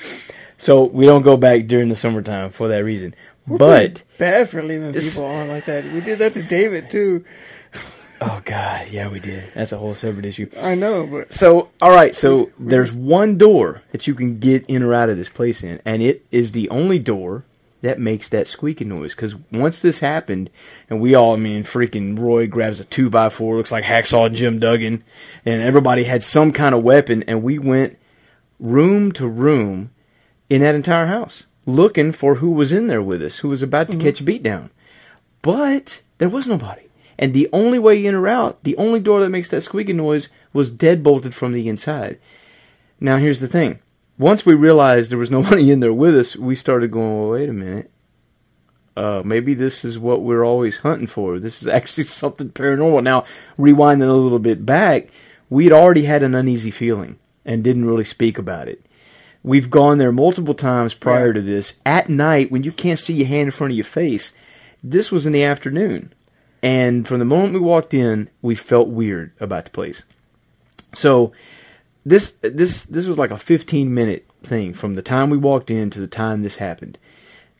[0.57, 3.15] So we don't go back during the summertime for that reason.
[3.47, 5.83] But bad for leaving people on like that.
[5.85, 7.23] We did that to David too.
[8.21, 9.51] oh god, yeah, we did.
[9.53, 10.49] That's a whole separate issue.
[10.61, 12.15] I know, but So, all right.
[12.15, 15.79] So there's one door that you can get in or out of this place in,
[15.85, 17.45] and it is the only door
[17.81, 19.13] that makes that squeaking noise.
[19.13, 20.49] Because once this happened,
[20.89, 24.33] and we all, I mean, freaking Roy grabs a two by four, looks like Hacksaw
[24.33, 25.03] Jim Duggan,
[25.45, 27.99] and everybody had some kind of weapon, and we went
[28.59, 29.91] room to room
[30.49, 33.91] in that entire house looking for who was in there with us, who was about
[33.91, 34.69] to catch a beat down.
[35.41, 36.83] But there was nobody.
[37.17, 40.29] And the only way in or out, the only door that makes that squeaking noise
[40.53, 42.19] was dead bolted from the inside.
[42.99, 43.79] Now here's the thing.
[44.17, 47.49] Once we realized there was nobody in there with us, we started going, well, wait
[47.49, 47.91] a minute.
[48.97, 51.39] Uh, maybe this is what we're always hunting for.
[51.39, 53.03] This is actually something paranormal.
[53.03, 53.25] Now,
[53.57, 55.07] rewinding a little bit back,
[55.49, 58.85] we'd already had an uneasy feeling and didn't really speak about it.
[59.45, 61.33] We've gone there multiple times prior Yeah.
[61.33, 64.33] to this at night when you can't see your hand in front of your face.
[64.83, 66.11] This was in the afternoon.
[66.63, 70.03] And from the moment we walked in, we felt weird about the place.
[70.95, 71.31] So
[72.05, 75.89] this this this was like a 15 minute thing from the time we walked in
[75.91, 76.97] to the time this happened.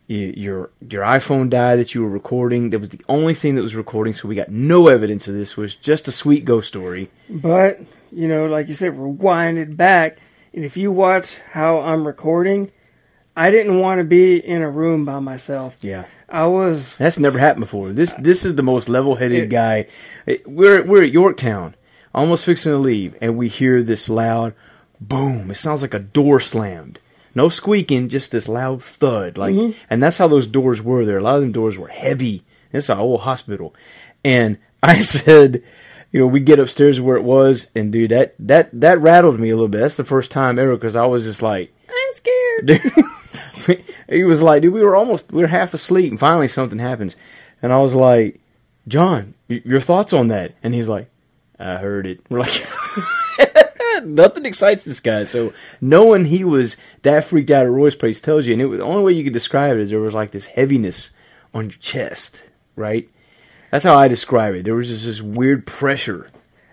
[0.08, 2.70] Your your iPhone died that you were recording.
[2.72, 5.52] That was the only thing that was recording, so we got no evidence of this.
[5.52, 7.10] It was just a sweet ghost story.
[7.30, 7.80] but
[8.12, 10.18] you know, like you said, rewind it back,
[10.64, 12.72] if you watch how I'm recording,
[13.36, 15.78] I didn't want to be in a room by myself.
[15.82, 16.06] Yeah.
[16.30, 17.92] I was That's never happened before.
[17.92, 19.88] This this is the most level headed It- guy.
[20.46, 21.76] We're we're at Yorktown,
[22.14, 24.54] almost fixing to leave, and we hear this loud
[25.00, 25.52] boom.
[25.52, 27.00] It sounds like a door slammed.
[27.36, 29.38] No squeaking, just this loud thud.
[29.38, 29.78] Like, mm-hmm.
[29.90, 31.18] and that's how those doors were there.
[31.18, 32.44] A lot of them doors were heavy.
[32.72, 33.76] It's an old hospital,
[34.24, 35.64] and I said,
[36.12, 39.50] you know, we get upstairs where it was, and dude, that that that rattled me
[39.50, 39.82] a little bit.
[39.82, 42.66] That's the first time ever because I was just like, I'm scared.
[43.66, 43.86] dude.
[44.10, 47.16] he was like, dude, we were almost, we were half asleep, and finally something happens,
[47.62, 48.40] and I was like,
[48.88, 50.54] John, y- your thoughts on that?
[50.64, 51.10] And he's like,
[51.60, 52.20] I heard it.
[52.30, 52.66] We're like,
[54.06, 55.24] nothing excites this guy.
[55.24, 58.80] So knowing he was that freaked out at Roy's place tells you, and it was
[58.80, 61.10] the only way you could describe it is there was like this heaviness
[61.54, 62.44] on your chest,
[62.76, 63.10] right?
[63.76, 64.64] That's how I describe it.
[64.64, 66.28] There was just this weird pressure.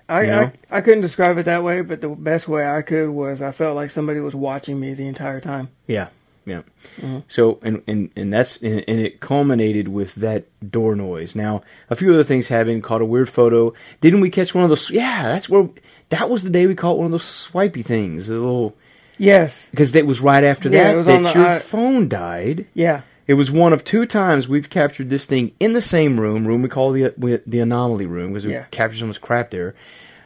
[0.09, 0.53] I, You know?
[0.71, 3.51] I I couldn't describe it that way, but the best way I could was I
[3.51, 5.69] felt like somebody was watching me the entire time.
[5.89, 6.09] Yeah,
[6.47, 6.63] yeah.
[7.01, 7.19] Mm-hmm.
[7.27, 11.35] So and and and that's and, and it culminated with that door noise.
[11.35, 12.85] Now a few other things happened.
[12.85, 13.75] Caught a weird photo.
[14.01, 14.89] Didn't we catch one of those?
[14.91, 15.69] Yeah, that's where.
[16.11, 18.29] That was the day we caught one of those swipey things.
[18.29, 18.77] The little
[19.19, 19.67] Yes.
[19.73, 22.67] because it was right after Yeah, that it was that your i- phone died.
[22.75, 23.03] Yeah.
[23.27, 26.63] It was one of two times we've captured this thing in the same room, room
[26.63, 27.13] we call the
[27.47, 28.65] the anomaly room because we Yeah.
[28.71, 29.75] captured so much crap there.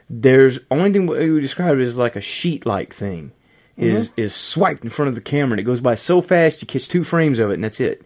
[0.09, 3.33] There's only thing we describe it as like a sheet like thing
[3.77, 4.21] is Mm-hmm.
[4.21, 6.89] is swiped in front of the camera and it goes by so fast you catch
[6.89, 8.03] two frames of it and that's it.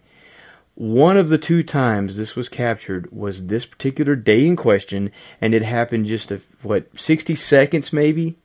[0.75, 5.53] One of the two times this was captured was this particular day in question, and
[5.53, 8.35] it happened just a what sixty seconds maybe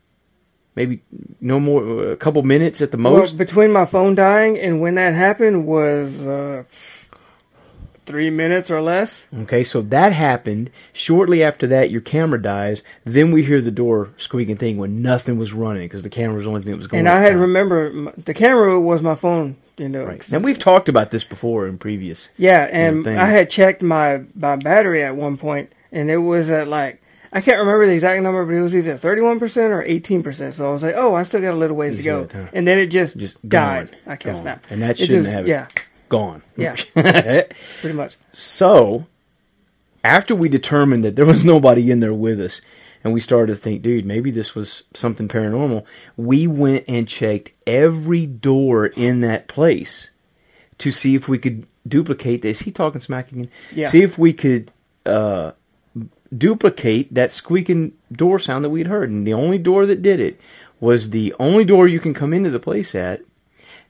[0.76, 1.00] maybe
[1.40, 3.36] no more, a couple minutes at the Well, most.
[3.36, 6.62] between my phone dying and when that happened was uh,
[8.04, 9.26] three minutes or less.
[9.42, 10.70] Okay, so that happened.
[10.92, 12.82] Shortly after that, your camera dies.
[13.04, 16.44] Then we hear the door squeaking thing when nothing was running because the camera was
[16.44, 17.00] the only thing that was going.
[17.00, 17.40] And I had on.
[17.40, 19.56] remember the camera was my phone.
[19.78, 20.32] You know, Right.
[20.32, 22.30] And we've talked about this before in previous.
[22.38, 23.18] yeah, and things.
[23.18, 27.02] I had checked my my battery at one point, and it was at like
[27.36, 30.22] I can't remember the exact number, but it was either thirty one percent or eighteen
[30.22, 30.54] percent.
[30.54, 32.78] So I was like, oh, I still got a little ways to go, and then
[32.78, 33.90] it just, Just died.
[33.90, 33.96] gone.
[34.06, 34.42] I can't Gone.
[34.42, 35.46] snap, And that shouldn't just- have.
[35.46, 35.68] Yeah,
[36.08, 36.42] Gone.
[36.56, 36.76] Yeah.
[36.94, 38.16] pretty much.
[38.32, 39.06] So,
[40.02, 42.60] after we determined that there was nobody in there with us,
[43.04, 45.84] and we started to think, dude, maybe this was something paranormal,
[46.16, 50.10] we went and checked every door in that place
[50.78, 52.44] to see if we could duplicate.
[52.44, 53.50] Is he talking smack again?
[53.72, 53.88] Yeah.
[53.88, 54.70] See if we could
[55.04, 55.52] uh,
[56.36, 59.10] duplicate that squeaking door sound that we'd heard.
[59.10, 60.40] And the only door that did it
[60.80, 63.20] was the only door you can come into the place at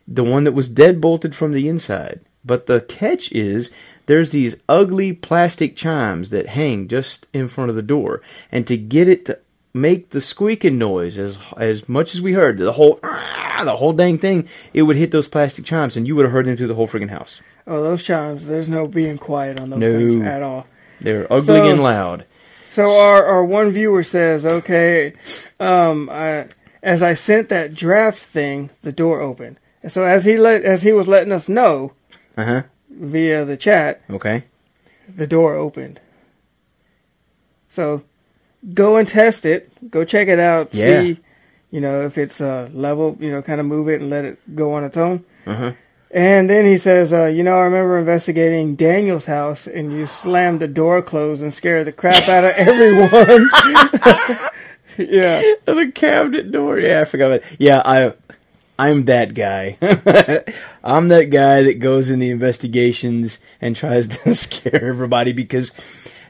[0.07, 2.21] the one that was dead bolted from the inside.
[2.45, 3.71] But the catch is
[4.07, 8.23] there's these ugly plastic chimes that hang just in front of the door,
[8.53, 9.39] and to get it to
[9.75, 13.93] make the squeaking noise as as much as we heard the whole ah, the whole
[13.93, 16.69] dang thing, it would hit those plastic chimes, and you would have heard it into
[16.69, 17.41] the whole freaking house.
[17.67, 18.47] Oh, those chimes.
[18.47, 19.93] There's no being quiet on those No.
[19.93, 20.69] things at all.
[21.01, 22.25] They're ugly So- and loud.
[22.71, 25.15] So our, our one viewer says, okay,
[25.59, 26.49] um, I,
[26.83, 29.57] as I sent that draft thing, the door opened.
[29.83, 31.93] And so as he let as he was letting us know
[32.37, 32.63] Uh huh.
[32.91, 34.45] via the chat, Okay.
[35.09, 36.01] the door opened.
[37.69, 38.03] So
[38.75, 39.71] go and test it.
[39.91, 40.75] Go check it out.
[40.75, 41.01] Yeah.
[41.03, 41.19] See,
[41.71, 43.17] you know, if it's uh, level.
[43.21, 45.25] You know, kind of move it and let it go on its own.
[45.47, 45.73] Uh huh.
[46.11, 50.61] And then he says, uh, you know, I remember investigating Daniel's house and you slammed
[50.61, 53.11] the door closed and scared the crap out of everyone.
[54.97, 55.43] yeah.
[55.65, 56.79] the cabinet door.
[56.79, 57.43] Yeah, I forgot about.
[57.59, 58.15] Yeah, I,
[58.79, 59.79] I'm that guy.
[60.85, 65.73] I'm that guy that goes in the investigations and tries to scare everybody because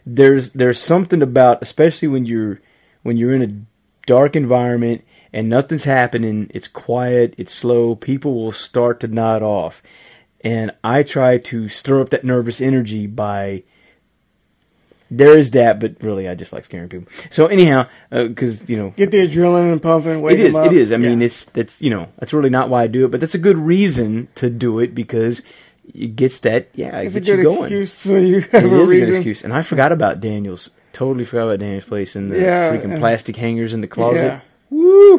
[0.05, 2.61] there's there's something about, especially when you're
[3.03, 6.51] when you're in a dark environment and nothing's happening.
[6.55, 7.35] It's quiet.
[7.39, 7.95] It's slow.
[7.95, 9.83] People will start to nod off,
[10.43, 13.62] and I try to stir up that nervous energy by
[15.09, 17.07] there is that, but really, I just like scaring people.
[17.31, 20.21] So anyhow, uh, because you know, Get the adrenaline and pumping.
[20.21, 20.93] Wake it is, it is.
[20.93, 21.27] I mean, Yeah.
[21.27, 23.57] it's that's you know, that's really not why I do it, but that's a good
[23.57, 25.43] reason to do it because
[25.95, 27.62] it gets that yeah, it it's a gets you good going.
[27.62, 29.15] excuse so you It have a is a good reason.
[29.17, 30.71] excuse, and I forgot about Daniel's.
[30.93, 34.23] Totally forgot about Daniel's place and the Yeah, freaking and- plastic hangers in the closet.
[34.25, 34.41] Yeah.
[34.70, 35.18] Woo!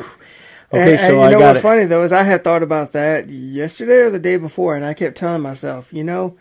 [0.74, 1.62] Okay, and, so and you I know what's it.
[1.62, 4.94] funny though is I had thought about that yesterday or the day before, and I
[4.94, 6.38] kept telling myself, you know,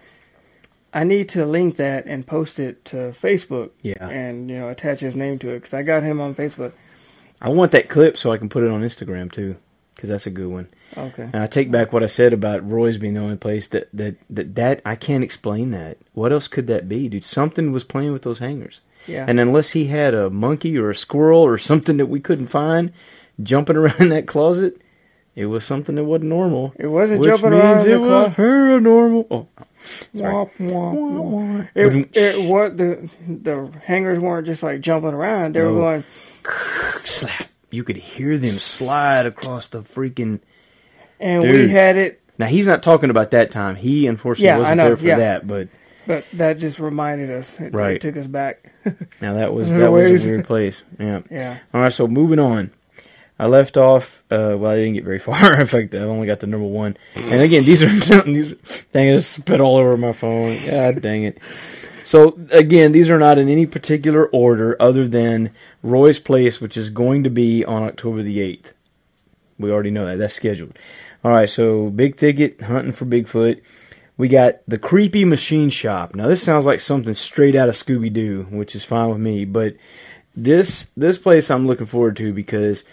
[0.93, 3.71] I need to link that and post it to Facebook.
[3.83, 4.09] Yeah.
[4.09, 6.73] and you know, attach his name to it because I got him on Facebook.
[7.41, 9.57] I want that clip so I can put it on Instagram too,
[9.95, 10.69] because that's a good one.
[10.97, 11.25] Okay.
[11.25, 14.17] And I take back what I said about Roy's being the only place that that
[14.31, 15.99] that, that I can't explain that.
[16.15, 17.25] What else could that be, dude?
[17.25, 18.81] Something was playing with those hangers.
[19.07, 19.25] Yeah.
[19.29, 22.93] And unless he had a monkey or a squirrel or something that we couldn't find
[23.43, 24.81] jumping around that closet,
[25.35, 26.73] it was something that wasn't normal.
[26.77, 29.27] It wasn't which jumping means around it was paranormal.
[29.31, 29.49] Oh,
[30.15, 30.33] sorry.
[30.33, 31.69] Womp, womp, womp.
[31.75, 36.05] It, it what the the hangers weren't just like jumping around; they were going.
[36.49, 37.45] slap.
[37.71, 40.41] You could hear them slide across the freaking.
[41.19, 43.75] And we had it, Now he's not talking about that time.
[43.77, 45.17] He unfortunately Yeah, wasn't there for yeah.
[45.17, 45.69] that, but
[46.07, 47.59] but that just reminded us.
[47.61, 47.97] It, Right.
[47.97, 48.73] it took us back.
[49.21, 50.83] now that was that was a weird place.
[50.99, 51.23] Yeah.
[51.31, 51.59] yeah.
[51.75, 52.71] All right, so moving on.
[53.39, 54.23] I left off.
[54.31, 55.61] Uh, well, I didn't get very far.
[55.61, 56.97] In fact, I only got the number one.
[57.15, 57.89] And again, these are
[58.23, 60.57] these, dang it, I spit all over my phone.
[60.67, 61.43] God dang it.
[62.05, 65.51] So again, these are not in any particular order, other than
[65.83, 68.73] Roy's Place, which is going to be on October the eighth.
[69.59, 70.17] We already know that.
[70.19, 70.79] That's scheduled.
[71.25, 73.61] All right, so Big Thicket hunting for Bigfoot.
[74.19, 76.15] We got the creepy machine shop.
[76.15, 79.45] Now this sounds like something straight out of Scooby Doo, which is fine with me.
[79.45, 79.77] But
[80.35, 82.85] this this place I'm looking forward to because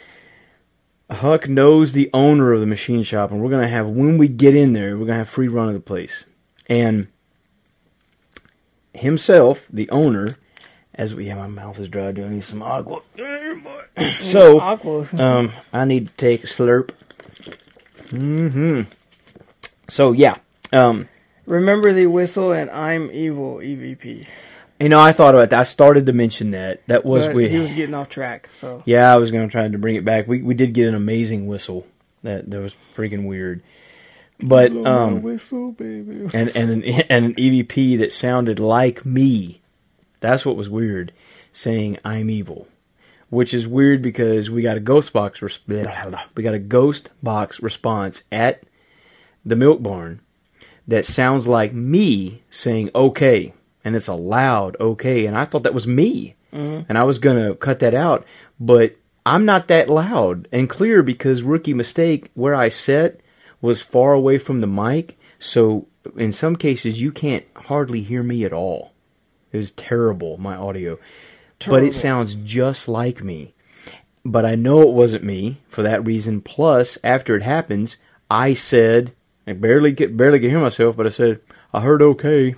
[1.10, 4.56] Huck knows the owner of the machine shop, and we're gonna have when we get
[4.56, 6.26] in there, we're gonna have free run of the place.
[6.68, 7.08] And
[8.94, 10.38] himself, the owner,
[10.94, 12.12] as we yeah, my mouth is dry.
[12.12, 13.02] Do I need some agua?
[14.22, 14.60] So
[15.20, 16.90] um, I need to take a slurp.
[18.08, 18.90] Mm-hmm.
[19.88, 20.38] So yeah,
[20.72, 21.08] um,
[21.46, 24.28] Remember the whistle and I'm evil EVP.
[24.80, 25.60] you know, I thought about that.
[25.60, 26.82] I started to mention that.
[26.88, 28.50] That was But with he was getting off track.
[28.54, 30.28] So Yeah, I was going to try to bring it back.
[30.28, 31.86] We we did get an amazing whistle
[32.24, 33.62] that that was freaking weird.
[34.42, 36.28] But um whistle, baby.
[36.34, 39.62] and and an, and an EVP that sounded like me.
[40.22, 41.12] That's what was weird,
[41.52, 42.68] saying I'm evil.
[43.30, 47.62] which is weird because we got a ghost box res- we got a ghost box
[47.62, 48.64] response at
[49.46, 50.22] the milk barn
[50.88, 53.54] that sounds like me saying okay
[53.84, 56.36] and it's a loud okay and I thought that was me.
[56.52, 56.86] Mm-hmm.
[56.88, 58.26] And I was going to cut that out
[58.60, 63.20] but I'm not that loud and clear because rookie mistake where I sat
[63.62, 65.18] was far away from the mic.
[65.40, 68.94] So in some cases you can't hardly hear me at all.
[69.52, 71.00] It was terrible my audio.
[71.66, 73.54] But it sounds just like me.
[74.26, 76.42] But I know it wasn't me for that reason.
[76.42, 77.98] Plus, after it happens,
[78.30, 79.14] I said
[79.46, 81.42] I barely get barely could hear myself, but I said
[81.74, 82.56] I heard okay.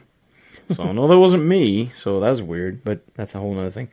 [0.71, 1.91] So I know that wasn't me.
[1.95, 3.89] So that's weird, but that's a whole other thing.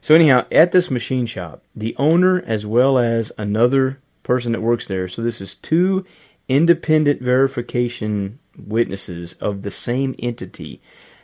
[0.00, 4.86] So anyhow, at this machine shop, the owner as well as another person that works
[4.86, 5.08] there.
[5.08, 6.04] So this is two
[6.48, 10.80] independent verification witnesses of the same entity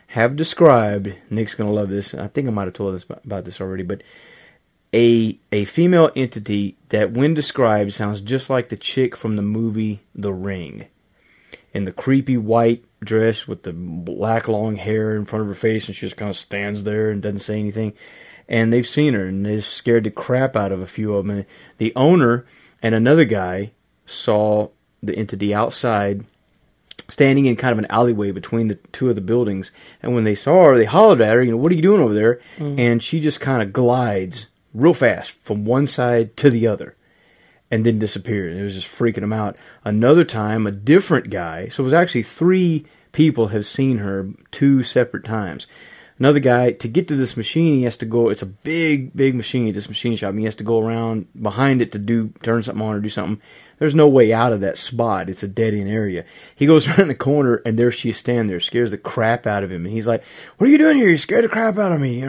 [0.07, 1.13] have described.
[1.29, 2.13] Nick's gonna love this.
[2.13, 4.01] I think I might have told about, about this already, but
[4.93, 10.01] a a female entity that when described sounds just like the chick from the movie
[10.13, 10.87] The Ring.
[11.73, 15.87] In the creepy white dress with the black long hair in front of her face
[15.87, 17.93] and she just kind of stands there and doesn't say anything.
[18.47, 21.37] And they've seen her and they scared the crap out of a few of them.
[21.37, 21.45] And
[21.77, 22.45] the owner
[22.81, 23.71] and another guy
[24.05, 24.69] saw
[25.01, 26.25] the entity outside
[27.09, 29.71] standing in kind of an alleyway between the two of the buildings.
[30.01, 32.01] And when they saw her, they hollered at her, you know, what are you doing
[32.01, 32.41] over there?
[32.57, 32.79] Mm-hmm.
[32.79, 36.95] And she just kind of glides real fast from one side to the other
[37.71, 38.55] and then disappeared.
[38.55, 39.55] It was just freaking them out.
[39.85, 44.83] Another time, a different guy, so it was actually three people have seen her two
[44.83, 45.67] separate times.
[46.19, 49.33] Another guy, to get to this machine, he has to go, it's a big, big
[49.33, 50.29] machine at this machine shop.
[50.29, 53.09] and He has to go around behind it to do, turn something on or do
[53.09, 53.41] something.
[53.79, 55.29] There's no way out of that spot.
[55.29, 56.23] It's a dead end area.
[56.55, 59.63] He goes around the corner and there she is standing there, scares the crap out
[59.63, 59.83] of him.
[59.83, 60.23] And he's like,
[60.57, 61.09] what are you doing here?
[61.09, 62.21] You scared the crap out of me.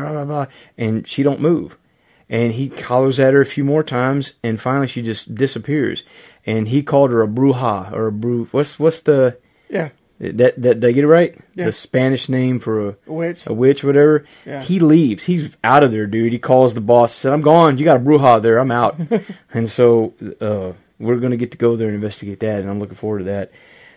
[0.78, 1.76] And she don't move
[2.32, 6.02] and he hollers at her a few more times, and finally she just disappears.
[6.44, 8.48] And he called her a bruja or a bru.
[8.50, 9.36] What's what's the
[9.68, 9.90] Yeah.
[10.18, 11.38] that that I get it right?
[11.54, 11.66] Yeah.
[11.66, 14.24] The Spanish name for a witch, a witch, whatever.
[14.44, 14.62] Yeah.
[14.62, 15.22] He leaves.
[15.24, 16.32] He's out of there, dude.
[16.32, 17.14] He calls the boss.
[17.14, 17.78] Said, "I'm gone.
[17.78, 18.58] You got a bruja there.
[18.58, 18.98] I'm out."
[19.54, 22.96] and so uh, we're gonna get to go there and investigate that, and I'm looking
[22.96, 23.52] forward to that.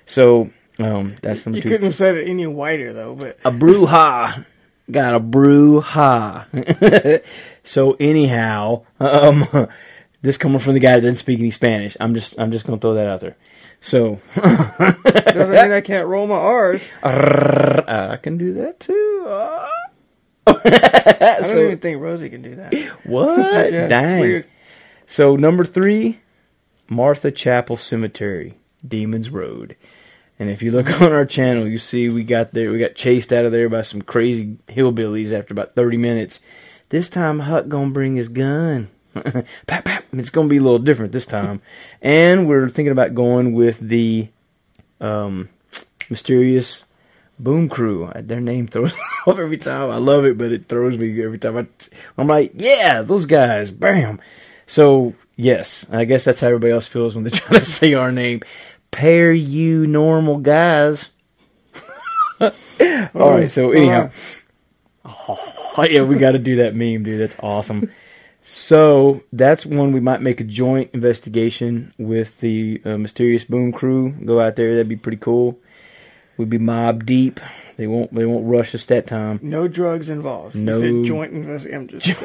[0.06, 1.70] So um, that's number You two.
[1.70, 4.46] couldn't have said it any whiter though, but A bruja.
[4.92, 6.46] Got a bruja.
[7.66, 9.45] so anyhow, um,
[10.22, 11.97] this coming from the guy that doesn't speak any Spanish.
[11.99, 13.36] I'm just I'm just gonna throw that out there.
[13.82, 16.82] So doesn't mean I can't roll my R's.
[17.03, 19.01] I can do that too.
[20.47, 22.74] Uh, I don't So- even think Rosie can do that.
[23.03, 23.72] what?
[23.74, 24.20] Yeah, Dang.
[24.20, 24.45] weird.
[25.07, 26.20] So number three,
[26.88, 28.53] Martha Chapel Cemetery,
[28.88, 29.76] Demons Road.
[30.38, 32.72] And if you look on our channel, you see we got there.
[32.72, 36.39] We got chased out of there by some crazy hillbillies after about thirty minutes.
[36.96, 38.88] This time, Huck gonna bring his gun.
[39.68, 40.06] pap, pap.
[40.14, 41.62] It's gonna be a little different this time.
[42.02, 44.30] and we're thinking about going with the
[45.02, 45.50] um,
[46.10, 46.86] mysterious
[47.38, 48.10] Boom Crew.
[48.16, 49.91] Their name throws me off every time.
[49.91, 51.58] I love it, but it throws me every time.
[51.58, 51.68] I,
[52.18, 53.74] I'm like, yeah, those guys.
[53.74, 54.22] Bam.
[54.66, 58.14] So yes, I guess that's how everybody else feels when they try to say our
[58.14, 58.39] name.
[58.91, 61.10] Pair you normal guys.
[62.39, 62.52] All
[63.14, 63.52] right.
[63.52, 64.12] So anyhow,
[65.04, 65.55] oh,
[65.89, 67.21] yeah, we got to do that meme, dude.
[67.21, 67.91] That's awesome.
[68.41, 74.11] So that's one we might make a joint investigation with the uh, mysterious Boom Crew.
[74.11, 74.76] Go out there.
[74.76, 75.59] That'd be pretty cool.
[76.38, 77.39] We'd be mob deep.
[77.78, 78.13] They won't.
[78.13, 79.39] They won't rush us that time.
[79.41, 80.55] No drugs involved.
[80.55, 81.03] No.
[81.03, 81.82] Joint investigation.
[81.82, 82.21] I'm just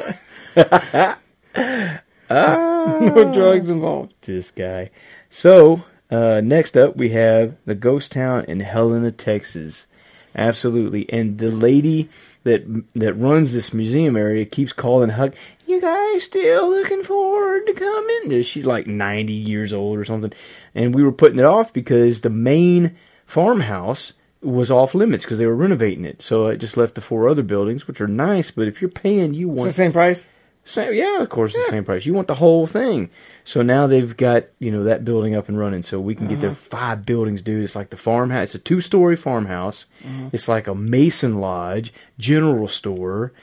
[2.29, 4.13] no drugs involved.
[4.21, 4.91] This guy.
[5.29, 9.87] So uh, next up, we have the ghost town in Helena, Texas.
[10.35, 12.09] Absolutely, and the lady
[12.43, 12.63] that
[12.95, 15.33] that runs this museum area keeps calling Huck.
[15.67, 18.43] You guys still looking forward to coming?
[18.43, 20.33] She's like ninety years old or something,
[20.75, 25.45] and we were putting it off because the main farmhouse was off limits because they
[25.45, 26.21] were renovating it.
[26.23, 28.51] So it just left the four other buildings, which are nice.
[28.51, 30.25] But if you're paying, you It's want the same price.
[30.65, 32.05] same, yeah, of course, the same price.
[32.05, 33.09] You want the whole thing.
[33.43, 36.39] So now they've got you know that building up and running, so we can get
[36.41, 36.53] there.
[36.55, 37.63] Five buildings, dude.
[37.63, 38.43] It's like the farmhouse.
[38.43, 39.87] It's a two-story farmhouse.
[40.31, 43.33] It's like a Mason Lodge, general store,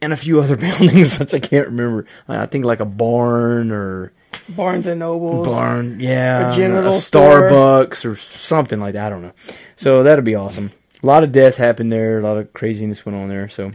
[0.00, 2.06] and a few other buildings which I can't remember.
[2.28, 4.12] I think like a barn or
[4.48, 9.06] Barnes and Noble, barn, yeah, A genital Starbucks or something like that.
[9.06, 9.32] I don't know.
[9.76, 10.72] So that'll be awesome.
[11.02, 12.18] A lot of death happened there.
[12.18, 13.48] A lot of craziness went on there.
[13.48, 13.72] So,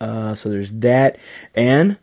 [0.00, 1.18] uh, so there's that
[1.54, 1.96] and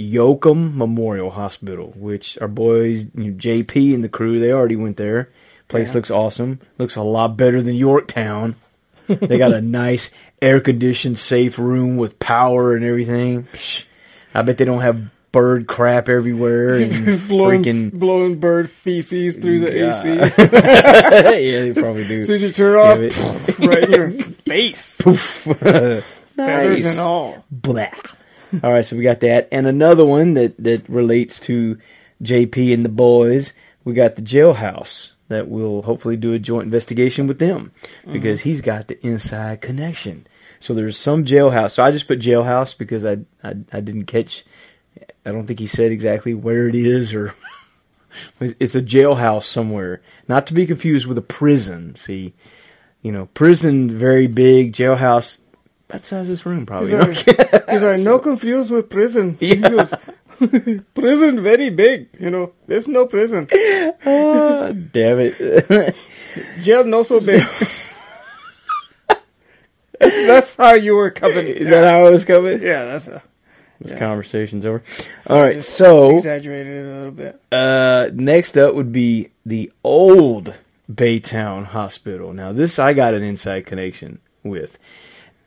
[0.00, 4.96] Yoakum Memorial Hospital, which our boys you know, JP and the crew they already went
[4.96, 5.30] there.
[5.68, 5.94] Place Yeah.
[5.96, 6.60] looks awesome.
[6.78, 8.56] Looks a lot better than Yorktown.
[9.06, 10.10] they got a nice
[10.42, 13.44] air conditioned, safe room with power and everything.
[13.52, 13.84] Psh,
[14.34, 16.90] I bet they don't have bird crap everywhere and
[17.28, 17.92] blowing, freaking.
[17.92, 20.08] blowing bird feces through the AC.
[20.16, 22.20] yeah, they probably do.
[22.20, 25.20] As you turn it off, Yeah, right in your face, Poof.
[25.20, 26.04] feathers
[26.36, 26.84] Nice.
[26.84, 27.44] and all.
[27.50, 27.88] Blah.
[28.64, 31.78] All right, so we got that, and another one that that relates to
[32.22, 33.52] JP and the boys.
[33.84, 37.72] We got the jailhouse that we'll hopefully do a joint investigation with them
[38.10, 38.48] because mm-hmm.
[38.48, 40.26] he's got the inside connection.
[40.58, 41.72] So there's some jailhouse.
[41.72, 44.44] So I just put jailhouse because I I, I didn't catch.
[45.24, 47.34] I don't think he said exactly where it is or.
[48.40, 51.94] It's a jailhouse somewhere, not to be confused with a prison.
[51.94, 52.34] See,
[53.02, 55.38] you know, prison very big, jailhouse
[55.90, 56.90] that size this room probably.
[56.90, 59.36] He's like, he's like, no confused with prison.
[60.40, 60.78] Yeah.
[60.94, 62.08] prison very big.
[62.18, 63.46] You know, there's no prison.
[64.06, 65.94] Ah, damn it.
[66.62, 67.44] Jail not so big.
[69.98, 71.46] that's, that's how you were coming.
[71.46, 72.62] Is that how it was coming?
[72.62, 73.22] Yeah, that's a.
[73.80, 73.98] This Yeah.
[73.98, 74.82] conversation's over.
[75.28, 77.40] All right, so exaggerated it a little bit.
[77.52, 80.54] uh, next up would be the old
[80.90, 82.32] Baytown Hospital.
[82.32, 84.78] Now, this I got an inside connection with.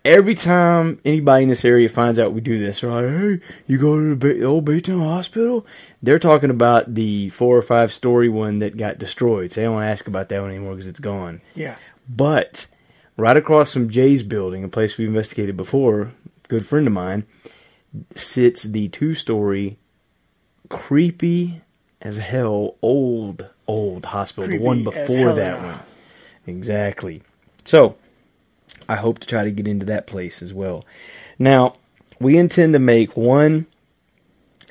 [0.05, 3.77] Every time anybody in this area finds out we do this, they're like, "Hey, you
[3.77, 5.65] go to the Bay- old Baytown Hospital?"
[6.01, 9.51] They're talking about the four or five story one that got destroyed.
[9.53, 11.39] So they don't want to ask about that one anymore because it's gone.
[11.55, 11.75] Yeah.
[12.09, 12.65] But
[13.15, 16.11] right across from Jay's building, a place we investigated before,
[16.49, 17.23] good friend of mine,
[18.15, 19.77] sits the two story,
[20.67, 21.61] creepy
[22.01, 24.47] as hell, old, old hospital.
[24.49, 25.79] Creepy the one before that one.
[26.45, 27.21] Exactly.
[27.63, 27.95] So
[28.93, 30.85] I hope to try to get into that place as well.
[31.39, 31.75] Now,
[32.19, 33.65] we intend to make one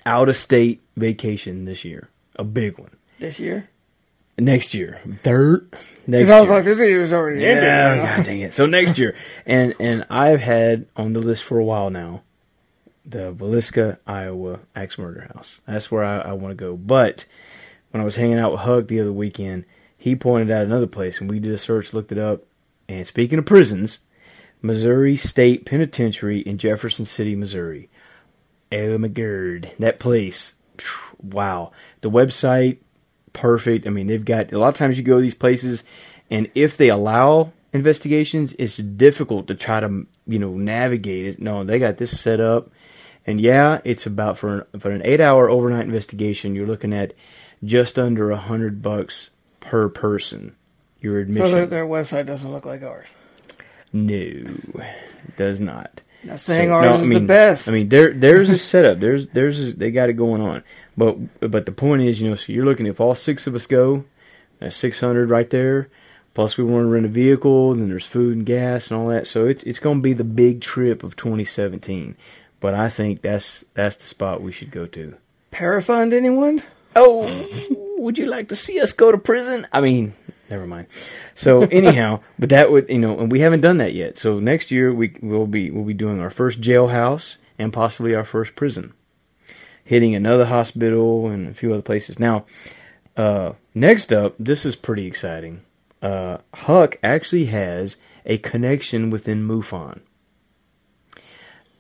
[0.07, 2.09] out of state vacation this year.
[2.37, 2.97] A big one.
[3.19, 3.69] This year?
[4.39, 5.01] Next year.
[5.25, 5.69] Third
[6.07, 6.57] next Because I was year.
[6.57, 7.65] like, this year's already ended.
[7.65, 8.01] Yeah, you?
[8.03, 8.55] God dang it.
[8.55, 9.15] So next year,
[9.45, 12.23] and and I've had on the list for a while now,
[13.05, 15.61] the Villisca, Iowa Axe Murder House.
[15.67, 16.77] That's where I, I want to go.
[16.77, 17.25] But
[17.91, 19.65] when I was hanging out with Huck the other weekend,
[19.99, 22.43] he pointed out another place, and we did a search, looked it up.
[22.89, 23.99] And speaking of prisons,
[24.63, 27.91] Missouri State Penitentiary in Jefferson City, Missouri.
[28.71, 30.55] Oh my god, that place!
[31.21, 32.79] Wow, the website
[33.33, 33.87] perfect.
[33.87, 35.85] I mean, they've got a lot of times you go to these places,
[36.31, 41.41] and if they allow investigations, it's difficult to try to you know navigate it.
[41.41, 42.71] No, they got this set up,
[43.27, 46.55] and yeah, it's about for an, for an eight hour overnight investigation.
[46.55, 47.15] You're looking at
[47.65, 50.55] just under a hundred bucks per person.
[51.01, 51.47] Your admission.
[51.47, 53.09] So their, their website doesn't look like ours.
[53.93, 54.55] No,
[55.37, 56.01] does not.
[56.25, 57.69] Not saying So, ours no, is I mean- the best.
[57.69, 59.01] I mean, there there's a setup.
[59.01, 60.63] There's there's a, they got it going on.
[60.97, 61.17] But
[61.51, 64.05] but the point is, you know, so you're looking if all six of us go,
[64.59, 65.89] that's six hundred right there.
[66.35, 69.27] Plus we want to rent a vehicle, then there's food and gas and all that.
[69.27, 72.17] So it's it's going to be the big trip of 2017.
[72.61, 75.15] But I think that's that's the spot we should go to.
[75.53, 76.63] Parafund anyone?
[76.97, 77.27] Oh,
[77.99, 79.67] would you like to see us go to prison?
[79.73, 80.15] I mean,
[80.53, 80.87] never mind.
[81.35, 84.19] So anyhow, but that would you know, and we haven't done that yet.
[84.19, 88.25] So next year we will be we'll be doing our first jailhouse and possibly our
[88.25, 88.93] first prison,
[89.85, 92.19] hitting another hospital and a few other places.
[92.19, 92.45] Now,
[93.17, 95.63] uh, next up, this is pretty exciting.
[96.01, 97.97] Uh, Huck actually has
[98.27, 100.01] a connection within MUFON.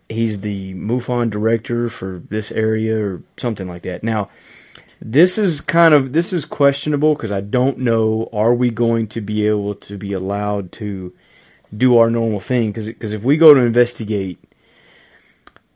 [0.08, 4.04] He's the MUFON director for this area or something like that.
[4.04, 4.28] Now,
[5.04, 9.20] this is kind of this is questionable because I don't know are we going to
[9.20, 11.12] be able to be allowed to
[11.76, 12.70] do our normal thing?
[12.70, 14.38] Because if we go to investigate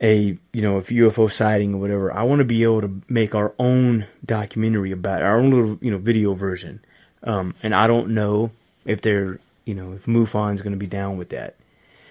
[0.00, 3.34] a you know if UFO sighting or whatever I want to be able to make
[3.34, 6.80] our own documentary about it, our own little you know video version.
[7.24, 8.52] Um, and I don't know
[8.84, 11.56] if they're you know if MUFON's going to be down with that.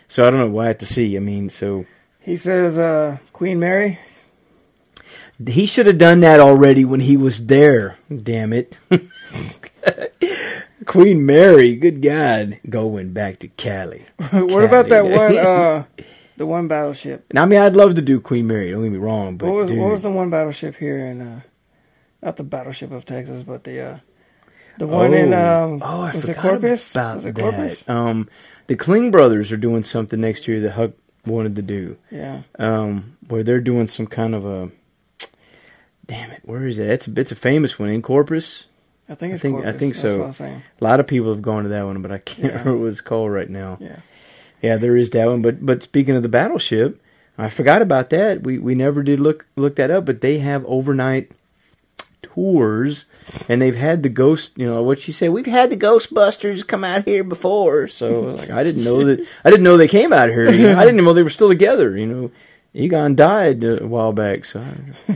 [0.10, 1.86] So I don't know we'll have to see I mean so
[2.20, 4.00] He says uh, Queen Mary.
[5.44, 7.98] He should have done that already when he was there.
[8.24, 8.78] Damn it.
[10.86, 14.06] Queen Mary, good God, going back to Cali.
[14.32, 15.36] what about that one?
[15.46, 15.84] Uh,
[16.38, 17.26] the one battleship.
[17.30, 18.72] And I mean, I'd love to do Queen Mary.
[18.72, 21.22] Don't get me wrong, but What was what was the one battleship here in?
[21.22, 21.42] Uh,
[22.22, 24.00] not the battleship of Texas, but the uh,
[24.78, 26.92] the one in um, oh, I was it Corpus?
[26.92, 27.90] about was it that.
[27.90, 28.30] Um,
[28.68, 30.92] the Kling brothers are doing something next year that Huck
[31.26, 31.98] wanted to do.
[32.12, 32.42] Yeah.
[32.60, 34.72] Um, where they're doing some kind of a.
[36.46, 36.90] Where is it?
[36.90, 38.66] It's a, it's a famous one in Corpus.
[39.10, 39.80] I think I think- I Corpus.
[39.80, 40.46] think That's so.
[40.46, 40.64] I.
[40.80, 42.60] A lot of people have gone to that one, but I can't Yeah.
[42.60, 43.78] remember what it's called right now.
[43.80, 43.98] Yeah.
[44.62, 45.42] Yeah, there is that one.
[45.42, 47.00] But but speaking of the battleship,
[47.38, 48.44] I forgot about that.
[48.44, 50.06] We we never did look look that up.
[50.06, 51.32] But they have overnight
[52.22, 53.06] tours,
[53.48, 54.54] and they've had the ghost.
[54.58, 55.30] You know what she said?
[55.32, 59.26] We've had the Ghostbusters come out here before, so like I didn't know that.
[59.44, 60.52] I didn't know they came out here.
[60.52, 60.80] You know?
[60.80, 61.96] I didn't know they were still together.
[61.98, 62.32] You know,
[62.76, 64.60] Egon died a while back, so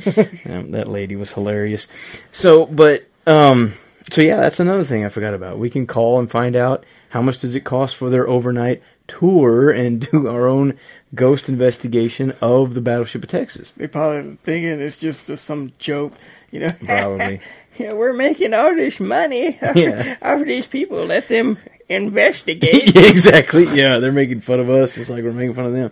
[0.49, 1.87] um, that lady was hilarious.
[2.31, 3.73] So, but um,
[4.09, 5.59] so yeah, that's another thing I forgot about.
[5.59, 9.71] We can call and find out how much does it cost for their overnight tour
[9.71, 10.77] and do our own
[11.15, 13.71] ghost investigation of the Battleship of Texas.
[13.75, 16.13] They probably thinking it's just uh, some joke,
[16.51, 16.69] you know.
[16.85, 17.41] Probably.
[17.77, 20.17] yeah, we're making all this money after, Yeah.
[20.21, 21.03] after these people.
[21.05, 21.57] Let them
[21.89, 22.95] investigate.
[22.95, 23.65] yeah, exactly.
[23.75, 25.91] Yeah, they're making fun of us just like we're making fun of them.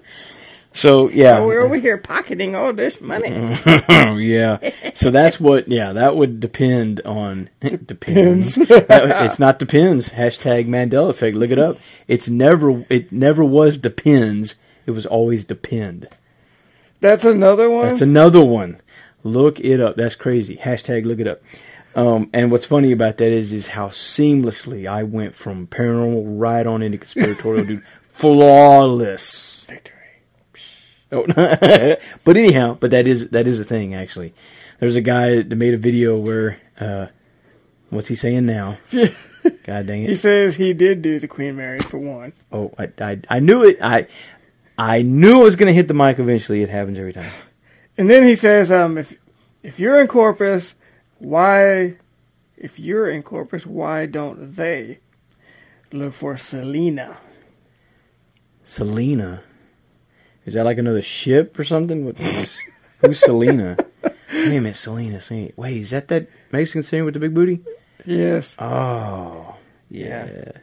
[0.77, 3.57] So yeah, We're over here pocketing all this money.
[4.23, 4.59] Yeah.
[4.93, 5.67] So that's what.
[5.67, 8.55] Yeah, that would depend on depends.
[8.67, 10.09] That- it's not depends.
[10.09, 11.35] Hashtag Mandela effect.
[11.35, 11.77] Look it up.
[12.07, 12.85] It's never.
[12.89, 14.55] It never was depends.
[14.85, 16.09] It was always depend.
[17.01, 17.87] That's another one.
[17.87, 18.79] That's another one.
[19.23, 19.95] Look it up.
[19.95, 20.57] That's crazy.
[20.57, 21.41] Hashtag look it up.
[21.95, 26.65] Um, and what's funny about that is is how seamlessly I went from paranormal right
[26.67, 27.83] on into conspiratorial, dude.
[28.09, 29.46] Flawless.
[31.09, 31.33] Victory.
[31.37, 34.33] Oh, but anyhow, but that is that is a thing actually.
[34.79, 37.07] There's a guy that made a video where uh,
[37.89, 38.77] what's he saying now?
[39.63, 40.09] God dang it!
[40.09, 42.33] He says he did do the Queen Mary for one.
[42.51, 43.77] Oh, I, I I knew it.
[43.81, 44.07] I
[44.77, 46.61] I knew it was gonna hit the mic eventually.
[46.61, 47.31] It happens every time.
[47.97, 49.15] And then he says, um, if
[49.63, 50.75] if you're in Corpus,
[51.19, 51.97] why?
[52.55, 54.99] If you're in Corpus, why don't they
[55.91, 57.19] look for Selena?
[58.63, 59.43] Selena,
[60.47, 62.05] is that like another ship or something?
[62.05, 63.75] What, who's, Selena?
[64.03, 65.19] Wait a minute, Selena.
[65.19, 65.51] Selena.
[65.57, 67.61] Wait, is that that Mexican singer with the big booty?
[68.05, 68.55] Yes.
[68.57, 69.55] Oh,
[69.89, 70.53] yeah.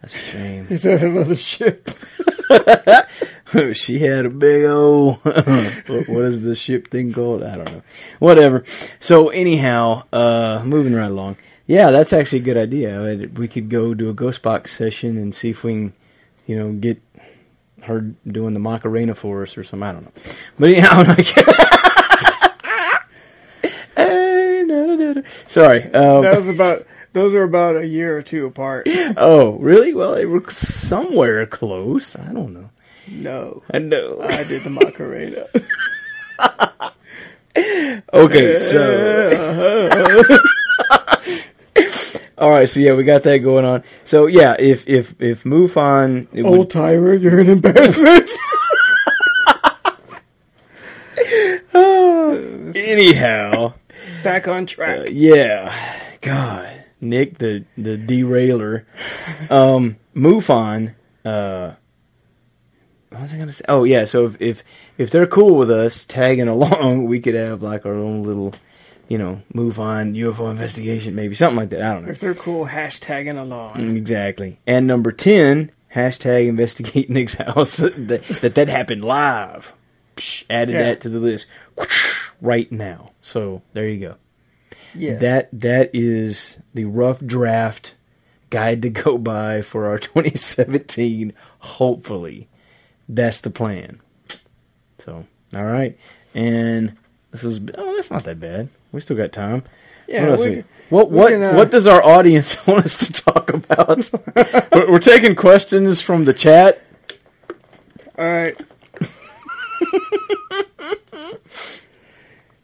[0.00, 0.66] That's a shame.
[0.70, 1.90] Is that another ship?
[3.74, 7.42] she had a big old what, what is the ship thing called?
[7.42, 7.82] I don't know.
[8.18, 8.64] Whatever.
[9.00, 11.36] So anyhow, uh moving right along.
[11.66, 13.30] Yeah, that's actually a good idea.
[13.34, 15.92] We could go do a ghost box session and see if we can,
[16.46, 17.00] you know, get
[17.84, 19.88] her doing the Macarena for us or something.
[19.88, 20.12] I don't know.
[20.58, 21.26] But yeah, I'm like
[25.46, 25.84] Sorry.
[25.92, 26.86] Um, That was about.
[27.12, 28.88] Those are about a year or two apart.
[29.18, 29.92] oh, really?
[29.92, 32.16] Well, they were somewhere close.
[32.16, 32.70] I don't know.
[33.06, 34.20] No, I know.
[34.22, 35.46] I did the Macarena.
[38.14, 40.38] Okay, so
[42.42, 43.84] all right, so yeah, we got that going on.
[44.04, 48.28] So yeah, if if if MUFON, it would- Old timer, you're an embarrassment.
[52.76, 53.74] anyhow,
[54.24, 55.00] Back on track.
[55.00, 55.74] uh, yeah,
[56.20, 58.86] God, Nick the the derailer,
[59.50, 60.94] um, MUFON.
[61.24, 61.72] Uh,
[63.10, 63.64] what was I gonna say?
[63.68, 64.64] Oh yeah, so if if
[64.98, 68.54] if they're cool with us tagging along, we could have like our own little,
[69.08, 71.82] you know, move on, UFO investigation, maybe something like that.
[71.82, 72.10] I don't know.
[72.10, 73.96] if they're cool, hashtagging along.
[73.96, 74.58] Exactly.
[74.66, 77.76] And number 10, hashtag investigate Nick's house.
[77.78, 79.72] that, that that happened live.
[80.16, 80.82] Psh, added Yeah.
[80.84, 81.46] that to the list
[82.40, 83.06] right now.
[83.20, 84.14] So there you go.
[84.94, 85.16] Yeah.
[85.16, 87.94] That That is the rough draft
[88.50, 91.32] guide to go by for our 2017.
[91.60, 92.48] Hopefully.
[93.08, 94.00] That's the plan.
[94.98, 95.98] So, all right.
[96.34, 96.96] And
[97.30, 98.68] this is, oh, that's not that bad.
[98.92, 99.64] We still got time.
[100.06, 100.28] yeah.
[100.30, 103.50] What we, we- what what can, uh, what does our audience want us to talk
[103.52, 104.10] about?
[104.72, 106.82] we're, we're taking questions from the chat.
[108.18, 108.60] all right.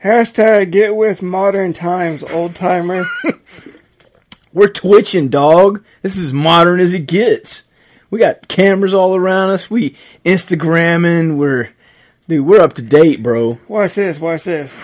[0.05, 3.05] Hashtag get with modern times, old timer.
[4.53, 5.85] We're twitching, dog.
[6.03, 7.65] This is modern as it gets.
[8.11, 9.71] We got cameras all around us.
[9.71, 11.37] We Instagramming.
[11.37, 11.71] We're
[12.29, 12.47] dude.
[12.47, 13.59] We're up to date, bro.
[13.69, 14.77] Watch this, watch this.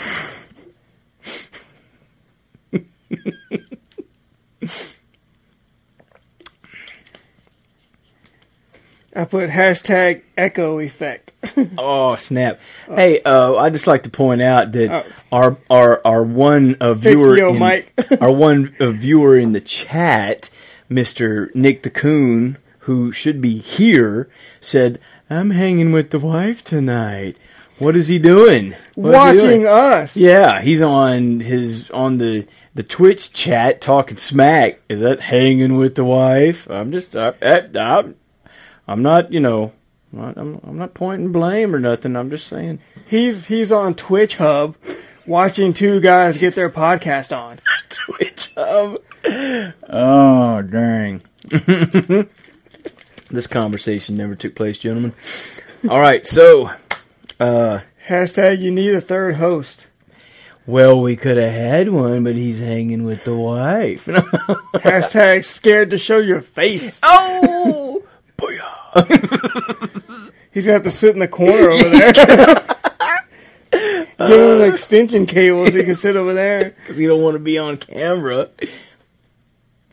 [9.14, 11.32] I put hashtag echo effect.
[11.78, 12.58] Oh snap!
[12.86, 15.04] Hey, uh, I just like to point out that Oh.
[15.30, 17.84] our our our one uh, viewer yo, in,
[18.20, 20.48] our one uh, viewer in the chat,
[20.88, 24.28] Mister Nick the Coon, who should be here,
[24.60, 24.98] said,
[25.28, 27.36] "I'm hanging with the wife tonight."
[27.78, 28.74] What is he doing?
[28.94, 29.64] What is he doing?
[29.64, 30.16] Watching us.
[30.16, 34.80] Yeah, he's on his on the the Twitch chat talking smack.
[34.88, 36.68] Is that hanging with the wife?
[36.70, 38.14] I'm just I, I, I'm
[38.86, 39.72] I'm not you know
[40.12, 42.16] I'm not, I'm, I'm not pointing blame or nothing.
[42.16, 42.80] I'm just saying.
[43.06, 44.76] He's he's on Twitch Hub
[45.26, 47.58] watching two guys get their podcast on.
[47.88, 48.98] Twitch hub.
[49.88, 51.22] Oh dang!
[53.30, 55.14] this conversation never took place, gentlemen.
[55.88, 56.70] All right, so
[57.40, 59.86] uh, Hashtag you need a third host.
[60.66, 64.06] Well, we could have had one, but he's hanging with the wife.
[64.06, 67.00] Hashtag scared to show your face.
[67.02, 67.93] oh,
[68.48, 70.30] booyah.
[70.52, 72.12] He's gonna have to sit in the corner over there.
[74.28, 76.70] Give him an extension cable so he can sit over there.
[76.70, 78.48] Because he don't want to be on camera.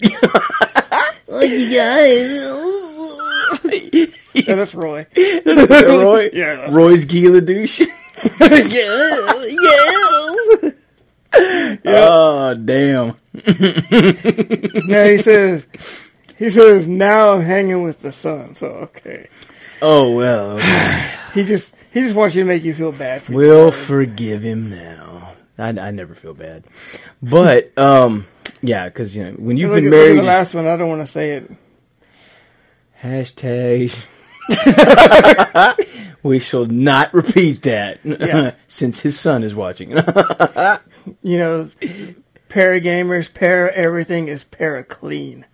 [0.02, 2.30] Look, you guys.
[4.34, 5.06] Yeah, that's Roy.
[5.45, 6.30] Roy?
[6.32, 7.82] Yeah, that's- Roy's Gila douche.
[11.84, 13.16] Oh, damn.
[14.88, 15.66] Yeah, he says.
[16.42, 18.56] He says now I'm hanging with the sun.
[18.56, 19.28] So okay.
[19.82, 20.52] Oh, well.
[20.58, 21.12] okay.
[21.34, 23.86] He just he just wants you to make you feel bad for We'll brothers.
[23.86, 25.34] forgive him now.
[25.58, 26.64] I, I never feel bad.
[27.22, 28.26] But, um,
[28.62, 30.20] yeah, because, you know, when you've Look been at- look at married.
[30.20, 30.66] the last one.
[30.68, 31.52] I don't want to say it.
[33.02, 33.96] Hashtag.
[36.24, 38.56] we shall not repeat that Yeah.
[38.68, 39.92] since his son is watching.
[39.92, 41.70] You know,
[42.50, 45.46] para gamers, para everything is para clean.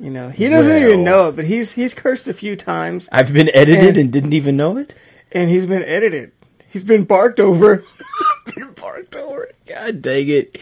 [0.00, 3.32] You know, he doesn't even know it, but he's he's cursed a few times, I've
[3.32, 4.94] been edited And- and didn't even know it.
[5.32, 6.32] and he's been edited.
[6.70, 7.82] He's been barked over.
[8.54, 9.48] been barked over.
[9.66, 10.56] God dang it!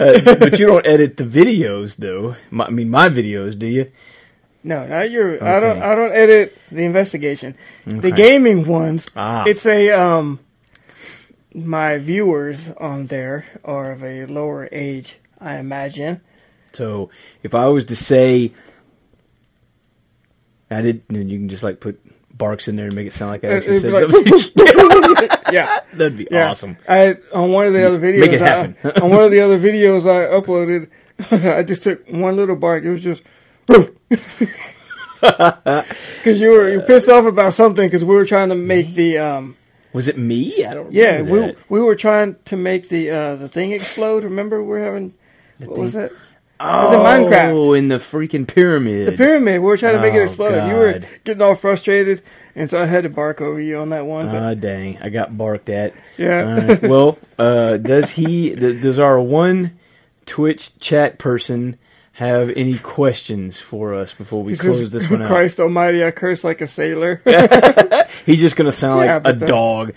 [0.00, 2.36] Uh, but you don't edit the videos, though.
[2.50, 3.86] My, I mean, my videos, do you?
[4.64, 5.42] No, not your.
[5.44, 5.80] I don't.
[5.82, 7.54] I don't edit the investigation.
[7.86, 9.08] The gaming ones.
[9.14, 9.44] Ah.
[9.46, 10.40] It's a um.
[11.54, 16.22] My viewers on there are of a lower age, I imagine.
[16.72, 17.10] So
[17.42, 18.52] if I was to say,
[20.78, 22.00] I did, and you can just like put
[22.36, 25.28] barks in there and make it sound like I actually said like- something.
[25.52, 25.80] Yeah.
[25.94, 26.48] That'd be Yeah.
[26.50, 26.78] awesome.
[26.88, 28.20] I on one of the other videos.
[28.20, 29.02] Make it I- happen.
[29.02, 30.88] on one of the other videos I uploaded,
[31.56, 32.84] I just took one little bark.
[32.84, 33.22] It was just.
[35.20, 39.18] Because you were you pissed off about something because we were trying to make the
[39.18, 39.56] um
[39.92, 40.64] Was it me?
[40.64, 40.90] I don't.
[40.92, 44.24] yeah remember we we were trying to make the uh the thing explode.
[44.24, 45.14] Remember we're having
[45.58, 46.10] what was that
[46.64, 47.00] Oh, was in
[47.30, 47.78] Minecraft.
[47.78, 49.06] in the freaking pyramid.
[49.08, 49.60] the pyramid?
[49.60, 50.68] We were trying to make it Oh, explode.
[50.68, 52.22] You were getting all frustrated,
[52.54, 54.26] and so I had to bark over you on that one.
[54.26, 54.98] But Ah, dang!
[55.00, 55.94] I got barked at.
[56.18, 56.42] Yeah.
[56.66, 56.82] Right.
[56.82, 58.54] Well, uh, does he?
[58.54, 59.78] Does our one
[60.26, 61.78] Twitch chat person
[62.12, 65.28] have any questions for us before we close this one out?
[65.28, 67.22] Christ Almighty, I curse like a sailor.
[68.26, 69.94] He's just going to sound yeah, like a dog.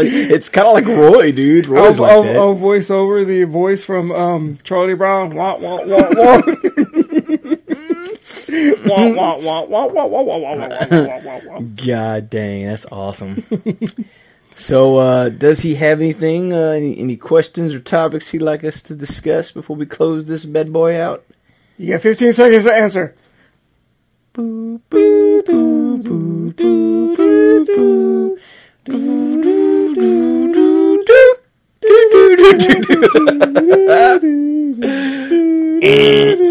[0.00, 1.66] it's, it's kind of like Roy, dude.
[1.66, 2.36] Roy's I'll, like I'll, that.
[2.36, 5.34] I'll voice over the voice from um, Charlie Brown.
[5.34, 6.40] Wah, wah, wah, wah.
[11.60, 13.44] God dang, that's awesome
[14.54, 16.52] so, uh, does he have anything?
[16.52, 20.44] Uh, any, any questions or topics he'd like us to discuss before we close this
[20.44, 21.24] bad boy out?
[21.76, 23.16] You got 15 seconds to answer.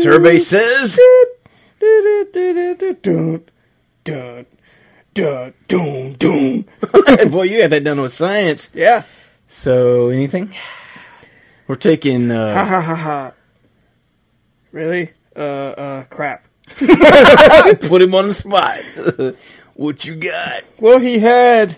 [0.01, 0.99] Survey says.
[5.13, 6.65] Dun, doom, dun.
[7.29, 8.69] Boy, you had that done with science.
[8.73, 9.03] Yeah.
[9.47, 10.55] So, anything?
[11.67, 12.29] We're taking.
[12.29, 13.31] Ha Uh, ha ha ha.
[14.71, 15.11] Really?
[15.35, 16.45] Uh, uh, crap.
[16.77, 18.79] put him on the spot.
[19.75, 20.63] what you got?
[20.79, 21.77] Well, he had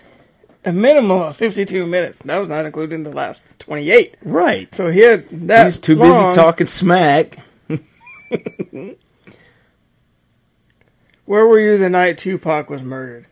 [0.64, 2.20] a minimum of 52 minutes.
[2.20, 4.14] That was not including the last 28.
[4.22, 4.74] Right.
[4.74, 6.30] So he had that He's too long.
[6.30, 7.36] busy talking smack.
[11.26, 13.26] Where were you the night Tupac was murdered?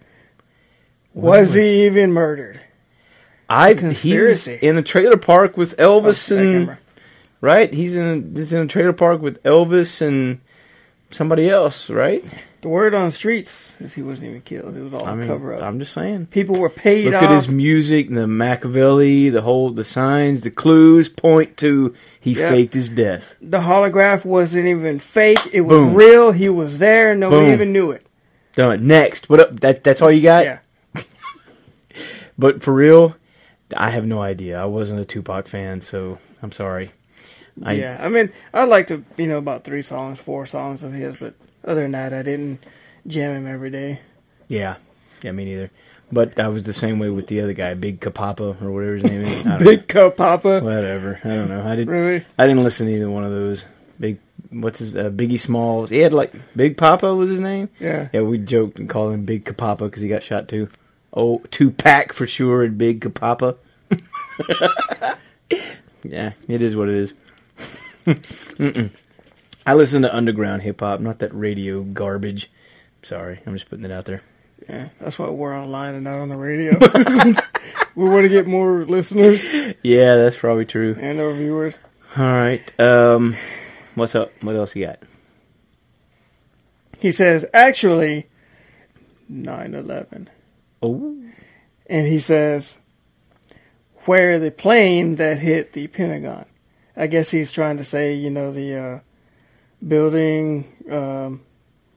[1.14, 2.61] Was, he even murdered?
[3.49, 4.59] I he's Conspiracy.
[4.61, 6.76] in a trailer park with Elvis Oh, and
[7.40, 7.72] right.
[7.72, 10.40] He's in he's in a trailer park with Elvis and
[11.11, 12.24] somebody else, right?
[12.64, 14.74] The word on the streets is he wasn't even killed.
[14.74, 15.62] It was all I a mean, cover up.
[15.62, 16.28] I'm just saying.
[16.28, 17.12] People were paid off.
[17.12, 17.30] Look off.
[17.30, 22.48] at his music, the Machiavelli, the whole the signs, the clues point to he Yeah.
[22.48, 23.34] faked his death.
[23.42, 25.40] the holograph wasn't even fake.
[25.52, 25.92] It was Boom.
[25.94, 26.32] real.
[26.32, 27.10] He was there.
[27.10, 27.52] And nobody Boom.
[27.52, 28.02] even knew it.
[28.54, 28.86] Done.
[28.86, 29.28] Next.
[29.28, 29.60] What up?
[29.60, 30.44] That that's all you got?
[30.46, 30.58] Yeah.
[32.38, 33.14] But for real,
[33.76, 34.58] I have no idea.
[34.58, 36.92] I wasn't a Tupac fan, so I'm sorry.
[37.62, 38.00] I, yeah.
[38.00, 41.34] I mean, I like to, you know, about three songs, four songs of his, but
[41.64, 42.64] other than that, I didn't
[43.06, 44.00] jam him every day.
[44.48, 44.76] Yeah,
[45.22, 45.70] yeah, me neither.
[46.12, 49.04] But I was the same way with the other guy, Big Kapapa or whatever his
[49.04, 49.44] name is.
[49.58, 50.60] Big Cup Papa.
[50.60, 50.64] know.
[50.64, 51.20] whatever.
[51.24, 51.66] I don't know.
[51.66, 52.24] I didn't Really?
[52.38, 53.64] I didn't listen to either one of those.
[53.98, 54.18] Big,
[54.50, 55.90] what's his uh, Biggie Smalls?
[55.90, 57.68] He had like Big Papa was his name.
[57.80, 58.08] Yeah.
[58.12, 60.68] Yeah, we joked and called him Big Kapapa because he got shot too.
[61.12, 63.56] Oh, two pack for sure and Big Kapapa.
[66.02, 67.12] yeah, it is what it
[68.06, 68.90] is.
[69.66, 72.50] I listen to underground hip hop, not that radio garbage.
[73.02, 74.22] Sorry, I'm just putting it out there.
[74.68, 74.88] Yeah.
[75.00, 76.72] That's why we're online and not on the radio.
[77.94, 79.44] we want to get more listeners
[79.82, 80.96] Yeah, that's probably true.
[80.98, 81.74] and our viewers.
[82.16, 82.80] All right.
[82.80, 83.36] Um,
[83.94, 84.32] what's up?
[84.42, 85.00] What else you got?
[86.98, 88.28] He says, actually,
[89.28, 90.30] 9 11.
[90.82, 91.16] Oh,
[91.86, 92.78] And he says,
[94.04, 96.46] where the plane that hit the Pentagon.
[96.96, 99.00] I guess he's trying to say, you know, the uh,
[99.87, 101.41] building, um,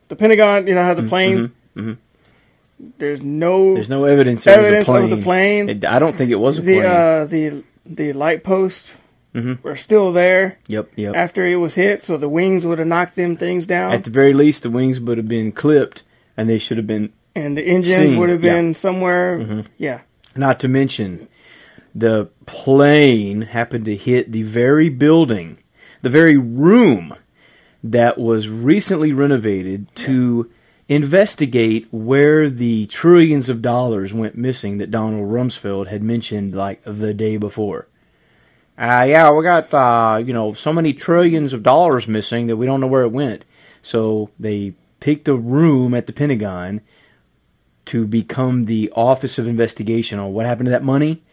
[0.07, 1.97] the Pentagon, you know, how the plane, mhm.
[2.97, 4.45] there's no, there's no evidence.
[4.47, 5.69] Evidence of the plane.
[5.69, 6.85] It- I don't think it was a the plane.
[6.85, 8.91] uh, the the light posts
[9.33, 9.61] Mhm.
[9.63, 11.15] were still there yep, yep.
[11.15, 14.09] after it was hit, so the wings would have knocked them things down, At the
[14.09, 16.03] very least, the wings would have been clipped,
[16.35, 17.11] and they should have been.
[17.35, 18.53] and the engines seen, would have yeah.
[18.55, 19.63] been somewhere.
[19.77, 19.99] Yeah,
[20.35, 21.27] Not to mention,
[21.93, 25.59] the plane happened to hit the very building,
[26.01, 27.13] the very room
[27.91, 30.49] that was recently renovated to
[30.87, 37.13] investigate where the trillions of dollars went missing that Donald Rumsfeld had mentioned like the
[37.13, 37.87] day before.
[38.77, 42.65] Uh, yeah, we got uh, you know so many trillions of dollars missing that we
[42.65, 43.43] don't know where it went.
[43.81, 46.81] So they picked a room at the Pentagon
[47.85, 51.23] to become the Office of Investigation on what happened to that money.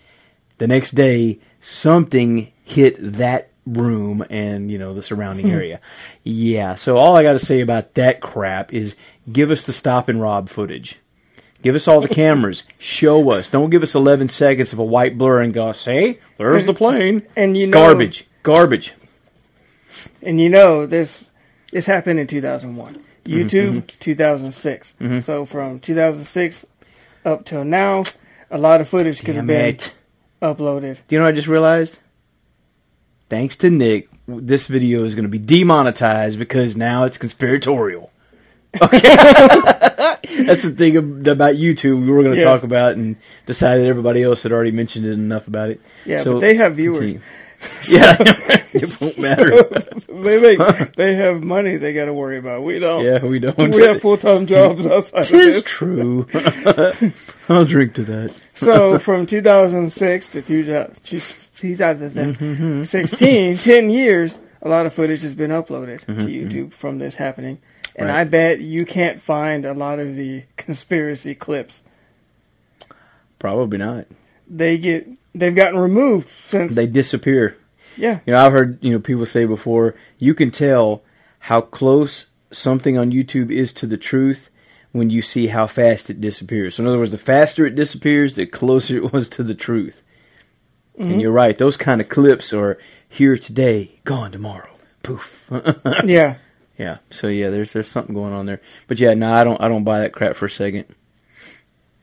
[0.59, 5.81] The next day, something hit that room and you know the surrounding area.
[6.23, 8.95] Yeah, so all I got to say about that crap is
[9.31, 10.99] give us the stop and rob footage.
[11.63, 12.65] Give us all the cameras.
[12.79, 13.49] Show us.
[13.49, 17.23] Don't give us 11 seconds of a white blur and go, "Say, there's the plane."
[17.37, 18.27] and you know, Garbage.
[18.43, 18.93] Garbage.
[20.23, 21.25] and you know this
[21.73, 23.39] this happened in 2001 Mm-hmm,
[23.79, 24.95] youtube 2006
[25.25, 26.67] so from 2006
[27.25, 28.03] up till now
[28.51, 29.95] a lot of footage could have been it.
[30.43, 32.01] uploaded Do you know what I just realized?
[33.35, 38.13] Thanks to Nick, this video is going to be demonetized because now it's conspiratorial.
[38.81, 39.01] Okay.
[39.01, 42.45] That's the thing about YouTube we were going to Yes.
[42.45, 45.81] talk about and decided everybody else had already mentioned it enough about it.
[46.07, 47.21] yeah So, but they have viewers continue.
[47.91, 49.65] yeah, it won't matter.
[50.09, 53.57] they make, they have money they got to worry about we don't Yeah, we don't.
[53.59, 56.27] we have full-time jobs outside of Tis true.
[57.49, 58.37] I'll drink to that.
[58.55, 60.43] so from 2006 to
[61.55, 63.55] 2016 mm-hmm, mm-hmm.
[63.71, 67.59] 10 years a lot of footage has been uploaded to mm-hmm, youtube from this happening
[67.97, 68.21] and Right.
[68.21, 71.83] i bet you can't find a lot of the conspiracy clips
[73.39, 74.07] Probably not.
[74.49, 77.57] they get they've gotten removed since They disappear.
[77.97, 81.03] yeah You know, I've heard you know people say before you can tell
[81.41, 84.49] how close something on YouTube is to the truth
[84.93, 86.77] when you see how fast it disappears.
[86.77, 90.03] So in other words, the faster it disappears, the closer it was to the truth.
[90.97, 92.79] And you're right; those kind of clips are
[93.09, 94.71] here today, gone tomorrow.
[95.03, 95.51] Poof.
[96.05, 96.37] yeah
[96.79, 96.99] yeah.
[97.11, 98.61] So yeah, there's there's something going on there.
[98.87, 100.87] But yeah, no, I don't I don't buy that crap for a second.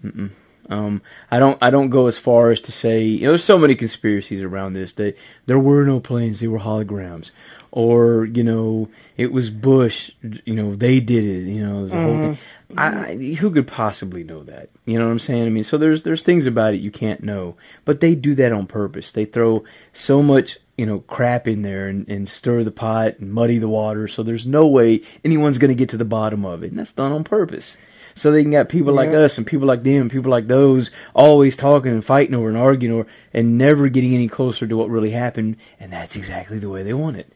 [0.03, 0.31] Mm-mm.
[0.69, 1.57] Um, I don't.
[1.61, 3.31] I don't go as far as to say you know.
[3.31, 4.93] There's so many conspiracies around this.
[4.93, 7.31] That there were no planes; they were holograms,
[7.71, 10.11] or you know, it was Bush.
[10.21, 11.51] You know, they did it.
[11.51, 12.37] You know, thing.
[12.77, 14.69] I, who could possibly know that?
[14.85, 15.45] You know what I'm saying?
[15.45, 17.55] I mean, so there's there's things about it you can't know,
[17.85, 19.11] but they do that on purpose.
[19.11, 19.63] They throw
[19.93, 23.67] so much you know crap in there and, and stir the pot and muddy the
[23.67, 24.07] water.
[24.07, 26.91] So there's no way anyone's going to get to the bottom of it, and that's
[26.91, 27.77] done on purpose.
[28.15, 30.91] So they can got people like us and people like them and people like those
[31.13, 34.89] always talking and fighting over and arguing over and never getting any closer to what
[34.89, 35.57] really happened.
[35.79, 37.31] And that's exactly the way they want it.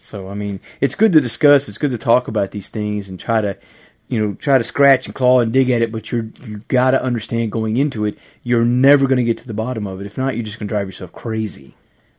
[0.00, 1.68] So I mean, it's good to discuss.
[1.68, 3.56] It's good to talk about these things and try to,
[4.08, 5.92] you know, try to scratch and claw and dig at it.
[5.92, 9.46] But you're you got to understand going into it, you're never going to get to
[9.46, 10.06] the bottom of it.
[10.06, 11.74] If not, you're just going to drive yourself crazy.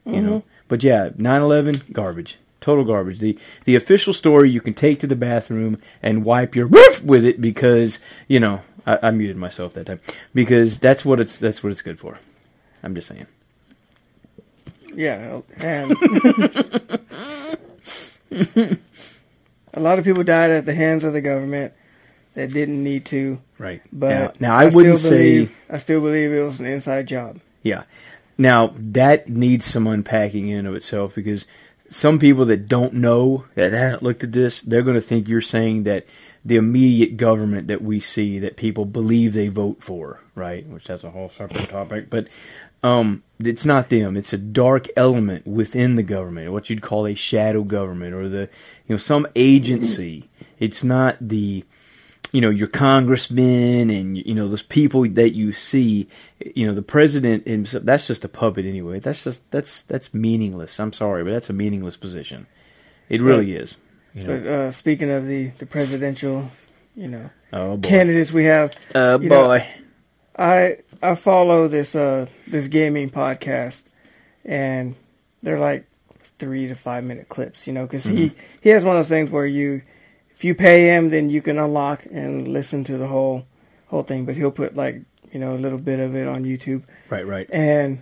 [0.05, 0.37] You know.
[0.39, 0.47] Mm-hmm.
[0.67, 2.37] But yeah, 9/11 garbage.
[2.61, 3.19] Total garbage.
[3.19, 7.25] The the official story you can take to the bathroom and wipe your roof with
[7.25, 9.99] it because you know I, I muted myself that time
[10.33, 12.19] because that's what it's that's what it's good for.
[12.83, 13.27] I'm just saying.
[14.93, 15.91] Yeah, and
[19.73, 21.73] a lot of people died at the hands of the government
[22.33, 23.41] that didn't need to.
[23.57, 23.81] Right.
[23.91, 27.07] But now, now I, still wouldn't say believe, I still believe it was an inside
[27.07, 27.39] job.
[27.63, 27.83] Yeah.
[28.37, 31.45] Now that needs some unpacking in of itself because
[31.89, 35.41] some people that don't know that haven't looked at this, they're going to think you're
[35.41, 36.05] saying that
[36.49, 40.65] the immediate government that we see that people believe they vote for, right?
[40.67, 42.27] Which that's a whole separate topic, but
[42.81, 44.17] um, it's not them.
[44.17, 48.49] It's a dark element within the government, what you'd call a shadow government or the
[48.87, 50.27] you know some agency.
[50.57, 51.63] It's not the
[52.31, 56.07] you know your congressmen and you know those people that you see
[56.55, 60.79] you know the president himself that's just a puppet anyway that's just that's that's meaningless
[60.79, 62.45] i'm sorry but that's a meaningless position
[63.09, 63.77] it really is
[64.13, 66.49] you know But uh, speaking of the, the presidential,
[66.95, 69.67] you know, oh candidates we have, uh you know, boy
[70.37, 73.83] I I follow this uh this gaming podcast,
[74.45, 74.95] and
[75.43, 75.85] they're like
[76.37, 77.67] three to five minute clips.
[77.67, 78.31] You know, because he
[78.61, 79.81] he has one of those things where you,
[80.31, 83.45] if you pay him, then you can unlock and listen to the whole
[83.87, 84.25] whole thing.
[84.25, 85.01] But he'll put like
[85.31, 87.49] you know a little bit of it on YouTube, Right, right.
[87.51, 87.99] and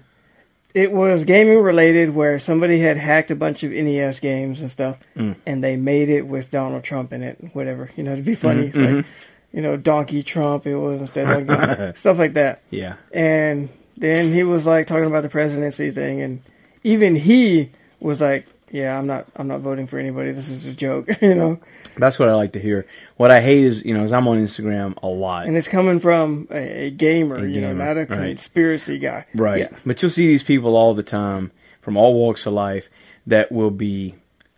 [0.78, 5.00] it was gaming related where somebody had hacked a bunch of NES games and stuff,
[5.16, 5.36] mm.
[5.44, 8.68] and they made it with Donald Trump in it, whatever you know to be funny.
[8.68, 9.06] It's like
[9.52, 12.62] you know Donkey Trump it was instead of like, stuff like that.
[12.70, 12.98] Yeah.
[13.12, 16.44] And then he was like talking about the presidency thing, and
[16.84, 20.32] even he was like, "Yeah, I'm not, I'm not voting for anybody.
[20.32, 21.60] This is a joke," you know.
[22.00, 22.86] That's what I like to hear.
[23.18, 25.48] What I hate is, you know, is I'm on Instagram a lot.
[25.48, 28.08] And it's coming from a, a gamer, A you know, not a right.
[28.08, 29.26] conspiracy guy.
[29.34, 29.60] Right.
[29.60, 29.78] Yeah.
[29.86, 32.90] But you'll see these people all the time from all walks of life
[33.26, 34.16] that will be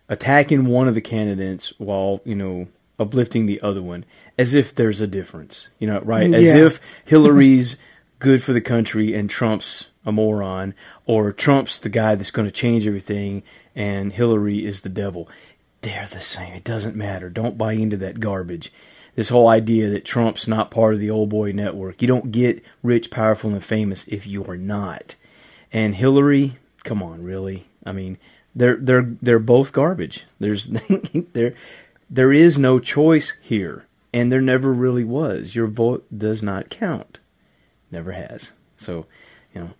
[0.08, 2.68] attacking one of the candidates while, you know,
[2.98, 4.04] uplifting the other one
[4.38, 5.68] as if there's a difference.
[5.78, 6.32] You know, right?
[6.32, 6.66] As Yeah.
[6.66, 7.76] if Hillary's
[8.18, 10.74] good for the country and Trump's a moron
[11.06, 13.42] or Trump's the guy that's going to change everything
[13.74, 15.28] and Hillary is the devil.
[15.82, 16.52] They're the same.
[16.52, 17.30] It doesn't matter.
[17.30, 18.72] Don't buy into that garbage.
[19.16, 22.00] This whole idea that Trump's not part of the old boy network.
[22.00, 25.14] You don't get rich, powerful, and famous if you are not.
[25.72, 27.66] And Hillary, come on, really?
[27.84, 28.18] I mean,
[28.54, 30.26] they're they're they're both garbage.
[30.38, 30.66] There's
[31.32, 31.54] there
[32.08, 35.54] there is no choice here, and there never really was.
[35.54, 37.18] Your vote does not count.
[37.90, 38.52] Never has.
[38.76, 39.06] So,
[39.54, 39.70] you know,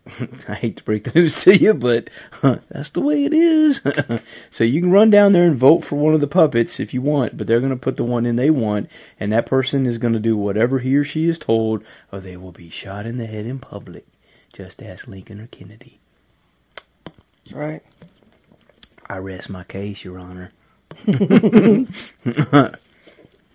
[0.49, 3.81] I hate to break the news to you, but huh, that's the way it is.
[4.51, 7.03] so you can run down there and vote for one of the puppets if you
[7.03, 9.99] want, but they're going to put the one in they want, and that person is
[9.99, 13.19] going to do whatever he or she is told, or they will be shot in
[13.19, 14.07] the head in public.
[14.53, 16.01] Just ask Lincoln or Kennedy.
[17.53, 17.83] Right.
[19.09, 20.53] I rest my case, Your Honor.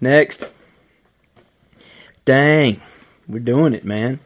[0.01, 0.45] Next.
[2.23, 2.81] Dang.
[3.27, 4.19] We're doing it, man.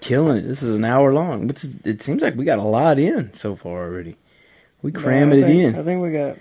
[0.00, 0.42] Killing it.
[0.46, 1.48] This is an hour long.
[1.48, 4.16] Which is, it seems like we got a lot in so far already.
[4.82, 5.74] We cramming it in.
[5.74, 6.36] I think we got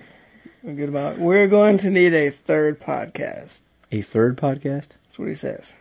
[0.63, 1.17] a good amount.
[1.19, 3.61] We're going to need a third podcast.
[3.91, 4.89] A third podcast?
[5.05, 5.73] That's what he says.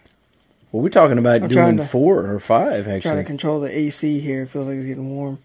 [0.73, 3.77] Well, we're talking about I'm doing to- four or five, Actually, Trying to control the
[3.77, 4.43] AC here.
[4.43, 5.39] It feels like it's getting warm.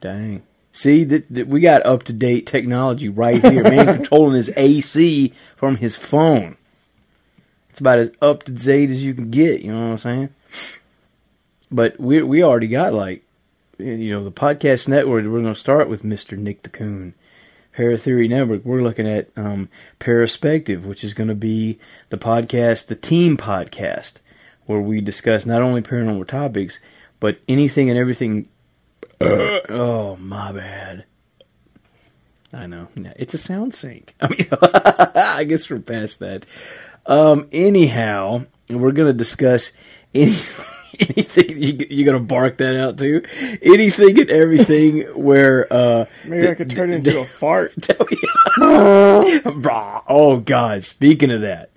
[0.00, 0.42] Dang.
[0.72, 3.62] See, that that we got up to date technology right here.
[3.62, 6.58] Man controlling his AC from his phone.
[7.70, 9.62] It's about as up to date as you can get.
[9.62, 10.78] You know what I'm saying?
[11.70, 13.24] But we we already got like,
[13.78, 15.24] you know, the podcast network.
[15.24, 17.14] We're going to start with Mister Nick the Coon.
[17.76, 18.64] Paratheory Network.
[18.64, 19.68] We're looking at um,
[20.00, 24.14] Paraspective, which is going to be the podcast, the team podcast,
[24.64, 26.78] where we discuss not only paranormal topics,
[27.20, 28.48] but anything and everything
[29.20, 31.04] oh, my bad.
[32.52, 32.88] I know.
[33.16, 34.14] It's a sound sync.
[34.20, 36.46] I mean, I guess we're past that.
[37.06, 39.72] Um, anyhow, we're going to discuss
[41.00, 41.62] anything.
[41.62, 43.22] You, you're going to bark that out too?
[43.62, 45.72] Anything and everything where.
[45.72, 47.74] Uh, Maybe I could turn it into a fart.
[50.08, 50.84] Oh, God.
[50.84, 51.70] Speaking of that.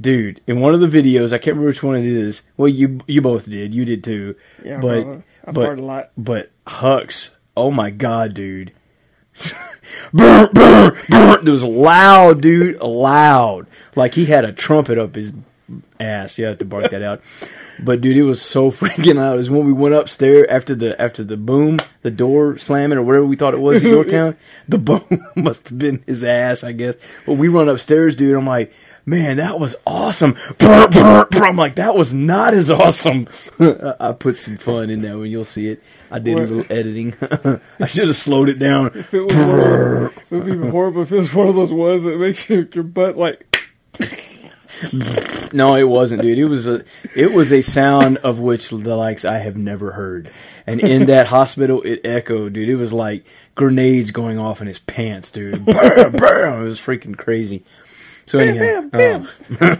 [0.00, 2.40] Dude, in one of the videos, I can't remember which one it is.
[2.56, 3.74] Well, you you both did.
[3.74, 4.34] You did too.
[4.64, 5.22] Yeah, but bro.
[5.44, 6.10] I but, a lot.
[6.16, 8.72] but Hux, oh my god, dude.
[10.12, 11.38] brr, brr, brr.
[11.40, 12.80] It was loud, dude.
[12.80, 13.66] Loud.
[13.94, 15.32] Like he had a trumpet up his
[15.98, 16.38] ass.
[16.38, 17.22] You have to bark that out.
[17.82, 19.34] But dude, it was so freaking loud.
[19.34, 23.02] It was when we went upstairs after the after the boom, the door slamming or
[23.02, 24.36] whatever we thought it was in Yorktown.
[24.68, 25.02] The boom
[25.36, 26.94] must have been his ass, I guess.
[27.26, 28.36] But we run upstairs, dude.
[28.36, 28.72] I'm like,
[29.04, 30.36] man, that was awesome.
[30.60, 33.26] I'm like, that was not as awesome.
[33.58, 35.82] I put some fun in there when you'll see it.
[36.08, 37.14] I did a little editing.
[37.80, 38.92] I should have slowed it down.
[38.94, 42.16] If it was it would be horrible if it was one of those ones that
[42.18, 43.59] makes your, your butt like.
[45.52, 46.38] No, it wasn't, dude.
[46.38, 50.30] It was a it was a sound of which the likes I have never heard.
[50.66, 52.68] And in that hospital, it echoed, dude.
[52.68, 53.24] It was like
[53.54, 55.64] grenades going off in his pants, dude.
[55.66, 56.60] Bam, bam.
[56.60, 57.64] It was freaking crazy.
[58.26, 59.28] So anyhow, bam,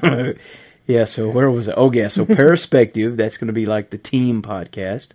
[0.03, 0.35] um,
[0.87, 1.05] yeah.
[1.05, 1.75] So where was it?
[1.77, 2.09] Oh yeah.
[2.09, 3.17] So Paraspective.
[3.17, 5.11] That's going to be like the team podcast.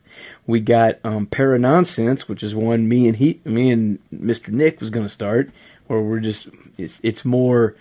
[0.48, 4.80] We got um, Para Nonsense, which is one me and he, me and Mister Nick
[4.80, 5.52] was going to start,
[5.88, 7.76] where we're just it's it's more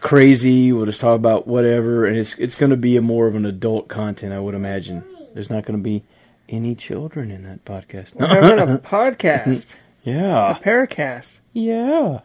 [0.00, 0.72] crazy.
[0.72, 3.44] We'll just talk about whatever, and it's it's going to be a more of an
[3.46, 5.04] adult content, I would imagine.
[5.34, 6.04] There's not going to be
[6.48, 8.14] any children in that podcast.
[8.14, 9.74] We're having a podcast.
[10.02, 11.38] Yeah, it's a paracast.
[11.52, 12.20] yeah.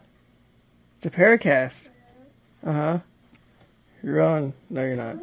[0.98, 1.88] It's a paracast.
[2.64, 2.98] Uh huh.
[4.02, 4.52] You're on.
[4.68, 5.16] No, you're not.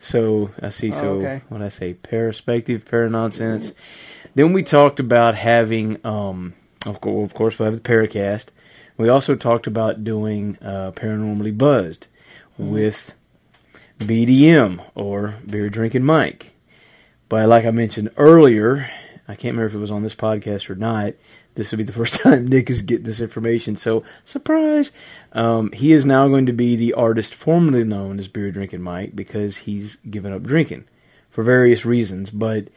[0.00, 0.90] So I see.
[0.92, 1.42] Oh, So okay.
[1.48, 3.72] what I say, paraspective, paranonsense.
[4.34, 6.54] Then we talked about having, um,
[6.86, 8.46] of course, of course, we have the Paracast.
[8.96, 12.06] We also talked about doing uh, paranormally buzzed
[12.58, 13.14] with
[13.98, 16.50] BDM or Beer Drinking Mike.
[17.28, 18.90] But like I mentioned earlier,
[19.26, 21.14] I can't remember if it was on this podcast or not.
[21.54, 23.76] This will be the first time Nick is getting this information.
[23.76, 24.92] So, surprise!
[25.32, 29.14] Um, he is now going to be the artist formerly known as Beer Drinking Mike
[29.14, 30.84] because he's given up drinking
[31.30, 32.30] for various reasons.
[32.30, 32.68] But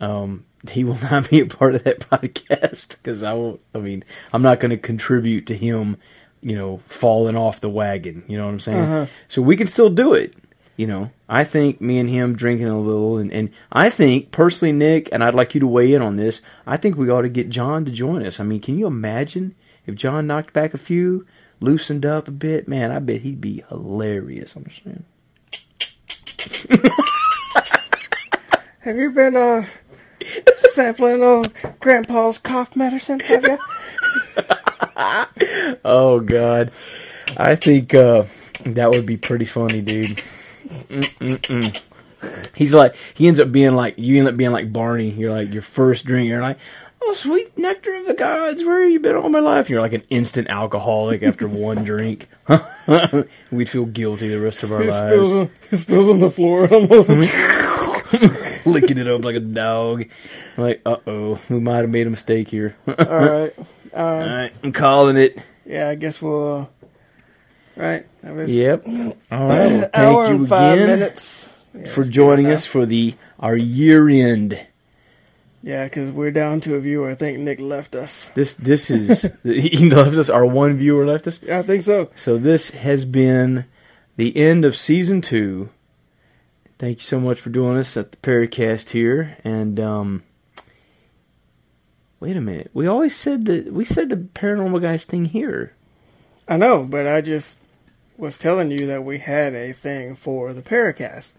[0.00, 3.60] um, he will not be a part of that podcast because I won't.
[3.74, 5.96] I mean, I'm not going to contribute to him,
[6.40, 8.24] you know, falling off the wagon.
[8.26, 8.78] You know what I'm saying?
[8.78, 9.06] Uh-huh.
[9.28, 10.34] So we can still do it.
[10.76, 14.72] You know, I think me and him drinking a little, and, and I think personally,
[14.72, 16.40] Nick, and I'd like you to weigh in on this.
[16.66, 18.40] I think we ought to get John to join us.
[18.40, 19.54] I mean, can you imagine
[19.84, 21.26] if John knocked back a few,
[21.60, 22.66] loosened up a bit?
[22.66, 25.04] Man, I bet he'd be hilarious on the saying.
[28.80, 29.66] Have you been uh
[30.70, 31.42] sampling uh
[31.80, 33.20] Grandpa's cough medicine?
[33.20, 33.58] Have you?
[35.84, 36.72] Oh God,
[37.36, 38.24] I think uh,
[38.64, 40.20] that would be pretty funny, dude.
[40.68, 41.80] Mm-mm-mm.
[42.54, 45.10] He's like he ends up being like you end up being like Barney.
[45.10, 46.28] You're like your first drink.
[46.28, 46.58] You're like,
[47.02, 49.70] oh sweet nectar of the gods, where have you been all my life?
[49.70, 52.28] You're like an instant alcoholic after one drink.
[53.50, 56.30] We'd feel guilty the rest of our It spills, lives, on, it spills on the
[56.30, 56.68] floor.
[58.66, 60.06] licking it up like a dog.
[60.56, 62.76] Like, uh oh, we might have made a mistake here.
[62.86, 63.52] All right.
[63.94, 65.38] all Uh, right, I'm calling it.
[65.66, 66.52] yeah, I guess we'll.
[66.62, 66.66] Uh,
[67.76, 68.06] right.
[68.22, 68.84] That was Yep.
[68.88, 69.16] All right.
[69.30, 70.86] Well, thank hour you and five again.
[71.00, 71.48] minutes.
[71.74, 74.58] Yeah, for joining us for the our year end.
[75.62, 77.10] Yeah, because we're down to a viewer.
[77.10, 78.30] I think Nick left us.
[78.34, 80.28] This this is he left us.
[80.28, 81.40] Our one viewer left us.
[81.42, 82.10] Yeah, I think so.
[82.16, 83.64] So this has been
[84.16, 85.68] the end of season two.
[86.80, 89.36] Thank you so much for doing this at the Paracast here.
[89.44, 90.22] And um,
[92.20, 95.74] wait a minute, we always said that we said the paranormal guys thing here.
[96.48, 97.58] I know, but I just
[98.16, 101.34] was telling you that we had a thing for the Paracast.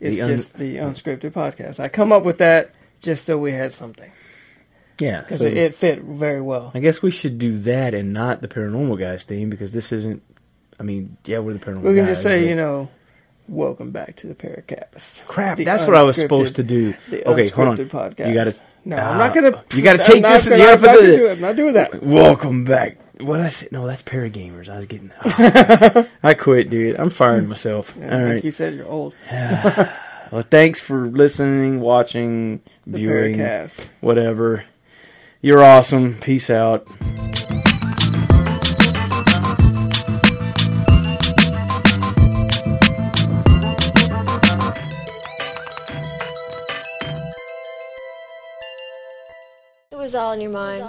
[0.00, 1.78] It's The un- just the unscripted podcast.
[1.78, 2.72] I come up with that
[3.02, 4.10] just so we had something
[4.98, 6.70] Yeah, because so it, it fit very well.
[6.74, 10.22] I guess we should do that and not the paranormal guys theme because this isn't.
[10.80, 11.82] I mean, yeah, we're the paranormal.
[11.82, 11.84] Guys.
[11.84, 12.88] We can guys, just say, you know,
[13.48, 15.24] welcome back to the Paracast.
[15.26, 16.94] Crap, The that's what I was supposed to do.
[17.10, 17.76] The Okay, hold on.
[17.78, 18.28] podcast.
[18.28, 18.54] You gotta.
[18.84, 19.64] No, Ah, I'm not gonna.
[19.74, 21.32] you gotta I'm take not this- Gonna, you I'm put not the- do it.
[21.32, 22.02] I'm not doing that.
[22.02, 22.98] Welcome back.
[23.20, 23.72] What I said?
[23.72, 24.68] No, that's Paragamers.
[24.68, 25.10] I was getting.
[25.24, 26.06] ah.
[26.22, 26.96] I quit, dude.
[26.96, 27.96] I'm firing myself.
[27.98, 28.44] Yeah, All like right.
[28.44, 29.14] you said, you're old.
[30.32, 33.86] Well, thanks for listening, watching, The viewing, Paracast.
[34.00, 34.64] whatever.
[35.40, 36.14] You're awesome.
[36.16, 36.88] Peace out.
[50.06, 50.82] Was all in your mind.